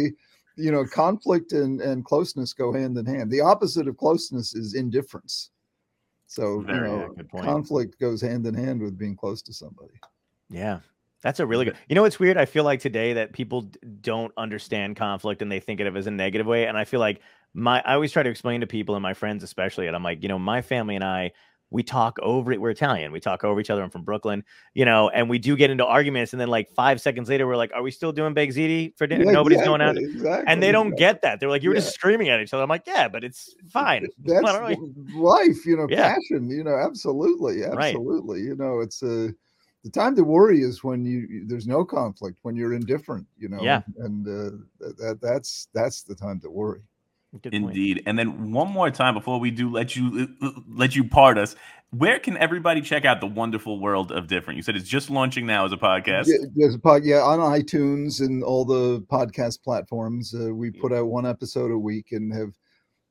you 0.56 0.70
know 0.74 0.84
conflict 0.84 1.52
and 1.52 1.80
and 1.80 2.04
closeness 2.04 2.52
go 2.52 2.72
hand 2.72 2.96
in 2.98 3.06
hand 3.06 3.30
the 3.30 3.40
opposite 3.40 3.86
of 3.88 3.96
closeness 3.96 4.54
is 4.54 4.74
indifference 4.74 5.50
so 6.26 6.44
you 6.60 6.66
Very, 6.66 6.88
yeah, 6.90 7.06
know 7.06 7.14
good 7.16 7.28
point. 7.30 7.44
conflict 7.44 7.98
goes 7.98 8.20
hand 8.20 8.46
in 8.46 8.54
hand 8.54 8.78
with 8.82 8.98
being 8.98 9.16
close 9.16 9.40
to 9.48 9.52
somebody 9.52 9.94
Yeah. 10.50 10.80
That's 11.22 11.38
a 11.38 11.46
really 11.46 11.64
good. 11.66 11.76
You 11.88 11.94
know 11.94 12.02
what's 12.02 12.18
weird? 12.18 12.36
I 12.36 12.46
feel 12.46 12.64
like 12.64 12.80
today 12.80 13.12
that 13.12 13.32
people 13.32 13.60
d- 13.62 13.78
don't 14.00 14.32
understand 14.36 14.96
conflict 14.96 15.40
and 15.40 15.52
they 15.52 15.60
think 15.60 15.78
of 15.78 15.86
it 15.86 15.96
as 15.96 16.08
a 16.08 16.10
negative 16.10 16.48
way. 16.48 16.66
And 16.66 16.76
I 16.76 16.84
feel 16.84 16.98
like 16.98 17.20
my 17.54 17.82
I 17.84 17.94
always 17.94 18.12
try 18.12 18.22
to 18.22 18.30
explain 18.30 18.60
to 18.60 18.66
people 18.66 18.94
and 18.94 19.02
my 19.02 19.14
friends 19.14 19.42
especially, 19.42 19.86
and 19.86 19.96
I'm 19.96 20.02
like, 20.02 20.22
you 20.22 20.28
know, 20.28 20.38
my 20.38 20.62
family 20.62 20.94
and 20.94 21.04
I, 21.04 21.32
we 21.70 21.82
talk 21.82 22.18
over 22.20 22.52
it. 22.52 22.60
We're 22.60 22.70
Italian. 22.70 23.12
We 23.12 23.20
talk 23.20 23.44
over 23.44 23.58
each 23.58 23.70
other. 23.70 23.82
I'm 23.82 23.88
from 23.88 24.04
Brooklyn, 24.04 24.44
you 24.74 24.84
know, 24.84 25.08
and 25.08 25.30
we 25.30 25.38
do 25.38 25.56
get 25.56 25.70
into 25.70 25.86
arguments. 25.86 26.32
And 26.34 26.40
then 26.40 26.48
like 26.48 26.70
five 26.70 27.00
seconds 27.00 27.30
later, 27.30 27.46
we're 27.46 27.56
like, 27.56 27.72
are 27.74 27.82
we 27.82 27.90
still 27.90 28.12
doing 28.12 28.34
baked 28.34 28.54
ziti 28.54 28.94
for 28.98 29.06
dinner? 29.06 29.24
Yeah, 29.24 29.30
Nobody's 29.32 29.62
going 29.62 29.80
out. 29.80 29.96
exactly, 29.96 30.14
Exactly. 30.20 30.44
And 30.52 30.62
they 30.62 30.70
don't 30.70 30.88
exactly. 30.88 31.00
get 31.06 31.22
that. 31.22 31.40
They're 31.40 31.48
like, 31.48 31.62
you 31.62 31.70
were 31.70 31.74
Yeah. 31.74 31.80
just 31.80 31.94
screaming 31.94 32.28
at 32.28 32.40
each 32.40 32.52
other. 32.52 32.62
I'm 32.62 32.68
like, 32.68 32.86
yeah, 32.86 33.08
but 33.08 33.24
it's 33.24 33.54
fine. 33.70 34.06
That's 34.18 34.42
really- 34.58 34.76
life, 35.14 35.64
you 35.64 35.78
know, 35.78 35.86
Yeah. 35.88 36.14
passion, 36.14 36.50
you 36.50 36.62
know, 36.62 36.76
absolutely, 36.76 37.62
Right. 37.62 37.94
absolutely. 37.94 38.42
You 38.42 38.54
know, 38.54 38.80
it's 38.80 39.02
uh, 39.02 39.28
the 39.82 39.90
time 39.90 40.14
to 40.16 40.24
worry 40.24 40.60
is 40.60 40.84
when 40.84 41.06
you 41.06 41.44
there's 41.46 41.66
no 41.66 41.86
conflict, 41.86 42.36
when 42.42 42.54
you're 42.54 42.74
indifferent, 42.74 43.26
you 43.38 43.48
know. 43.48 43.62
Yeah. 43.62 43.80
And 43.96 44.28
uh, 44.28 44.56
that 44.98 45.20
that's 45.22 45.68
that's 45.72 46.02
the 46.02 46.14
time 46.14 46.38
to 46.40 46.50
worry. 46.50 46.82
Good 47.40 47.52
point. 47.52 47.64
Indeed. 47.64 48.02
And 48.06 48.18
then 48.18 48.52
one 48.52 48.70
more 48.70 48.90
time 48.90 49.14
before 49.14 49.40
we 49.40 49.50
do 49.50 49.70
let 49.70 49.96
you 49.96 50.28
let 50.68 50.94
you 50.94 51.04
part 51.04 51.38
us, 51.38 51.56
where 51.90 52.18
can 52.18 52.36
everybody 52.38 52.80
check 52.80 53.04
out 53.04 53.20
the 53.20 53.26
wonderful 53.26 53.78
world 53.78 54.12
of 54.12 54.26
different? 54.26 54.56
You 54.56 54.62
said 54.62 54.76
it's 54.76 54.88
just 54.88 55.10
launching 55.10 55.46
now 55.46 55.64
as 55.64 55.72
a 55.72 55.76
podcast. 55.76 56.26
Yeah, 56.26 56.46
there's 56.54 56.74
a 56.74 56.78
pod, 56.78 57.04
yeah, 57.04 57.20
on 57.20 57.38
iTunes 57.38 58.20
and 58.20 58.42
all 58.42 58.64
the 58.64 59.00
podcast 59.02 59.62
platforms. 59.62 60.34
Uh, 60.34 60.54
we 60.54 60.70
put 60.70 60.92
out 60.92 61.06
one 61.06 61.26
episode 61.26 61.70
a 61.70 61.78
week 61.78 62.12
and 62.12 62.32
have 62.32 62.52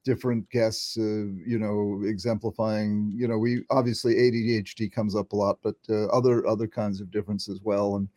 different 0.03 0.49
guests, 0.49 0.97
uh, 0.97 1.01
you 1.01 1.59
know, 1.59 2.01
exemplifying. 2.07 3.11
You 3.15 3.27
know, 3.27 3.37
we 3.37 3.63
obviously 3.69 4.15
ADHD 4.15 4.91
comes 4.91 5.15
up 5.15 5.31
a 5.31 5.35
lot, 5.35 5.59
but 5.61 5.75
uh, 5.89 6.05
other 6.07 6.45
other 6.47 6.67
kinds 6.67 7.01
of 7.01 7.11
difference 7.11 7.49
as 7.49 7.59
well. 7.61 7.95
And 7.95 8.07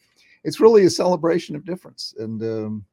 it's 0.44 0.60
really 0.60 0.84
a 0.84 0.90
celebration 0.90 1.56
of 1.56 1.64
difference. 1.66 2.14
And 2.18 2.42
um, 2.42 2.84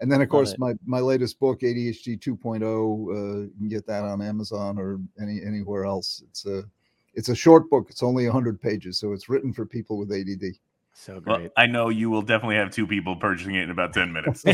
and 0.00 0.10
then 0.10 0.20
of 0.20 0.26
Love 0.26 0.30
course 0.30 0.52
it. 0.52 0.58
my 0.58 0.74
my 0.84 1.00
latest 1.00 1.38
book 1.40 1.60
ADHD 1.60 2.18
2.0. 2.18 2.62
Uh, 2.62 3.40
you 3.42 3.50
can 3.58 3.68
get 3.68 3.86
that 3.86 4.02
on 4.04 4.20
Amazon 4.22 4.78
or 4.78 5.00
any 5.20 5.42
anywhere 5.44 5.84
else. 5.84 6.22
It's 6.28 6.46
a 6.46 6.64
it's 7.14 7.28
a 7.30 7.34
short 7.34 7.70
book. 7.70 7.86
It's 7.90 8.02
only 8.02 8.24
100 8.26 8.60
pages, 8.60 8.98
so 8.98 9.12
it's 9.12 9.28
written 9.28 9.52
for 9.52 9.64
people 9.64 9.96
with 9.98 10.12
ADD. 10.12 10.54
So 10.92 11.20
Well, 11.26 11.38
great. 11.38 11.50
I 11.56 11.66
know 11.66 11.88
you 11.90 12.08
will 12.10 12.22
definitely 12.22 12.56
have 12.56 12.70
two 12.70 12.86
people 12.86 13.16
purchasing 13.16 13.54
it 13.54 13.62
in 13.64 13.70
about 13.70 13.92
10 13.92 14.12
minutes. 14.12 14.42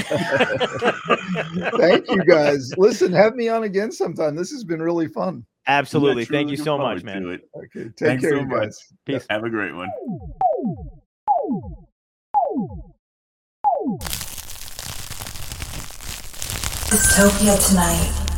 Thank 1.76 2.08
you 2.10 2.24
guys. 2.26 2.72
Listen, 2.76 3.12
have 3.12 3.34
me 3.36 3.48
on 3.48 3.62
again 3.62 3.92
sometime. 3.92 4.34
This 4.34 4.50
has 4.50 4.64
been 4.64 4.82
really 4.82 5.06
fun. 5.08 5.44
Absolutely. 5.68 6.24
Thank 6.24 6.50
you 6.50 6.56
so 6.56 6.76
much, 6.78 7.04
man. 7.04 7.24
Okay, 7.26 7.84
take 7.84 7.96
Thanks 7.96 8.22
care, 8.22 8.32
so 8.32 8.40
you 8.40 8.46
much. 8.46 8.58
guys. 8.60 8.92
Peace. 9.06 9.26
Have 9.30 9.44
a 9.44 9.50
great 9.50 9.74
one. 9.74 9.88
Dystopia 16.92 17.56
tonight. 17.56 18.31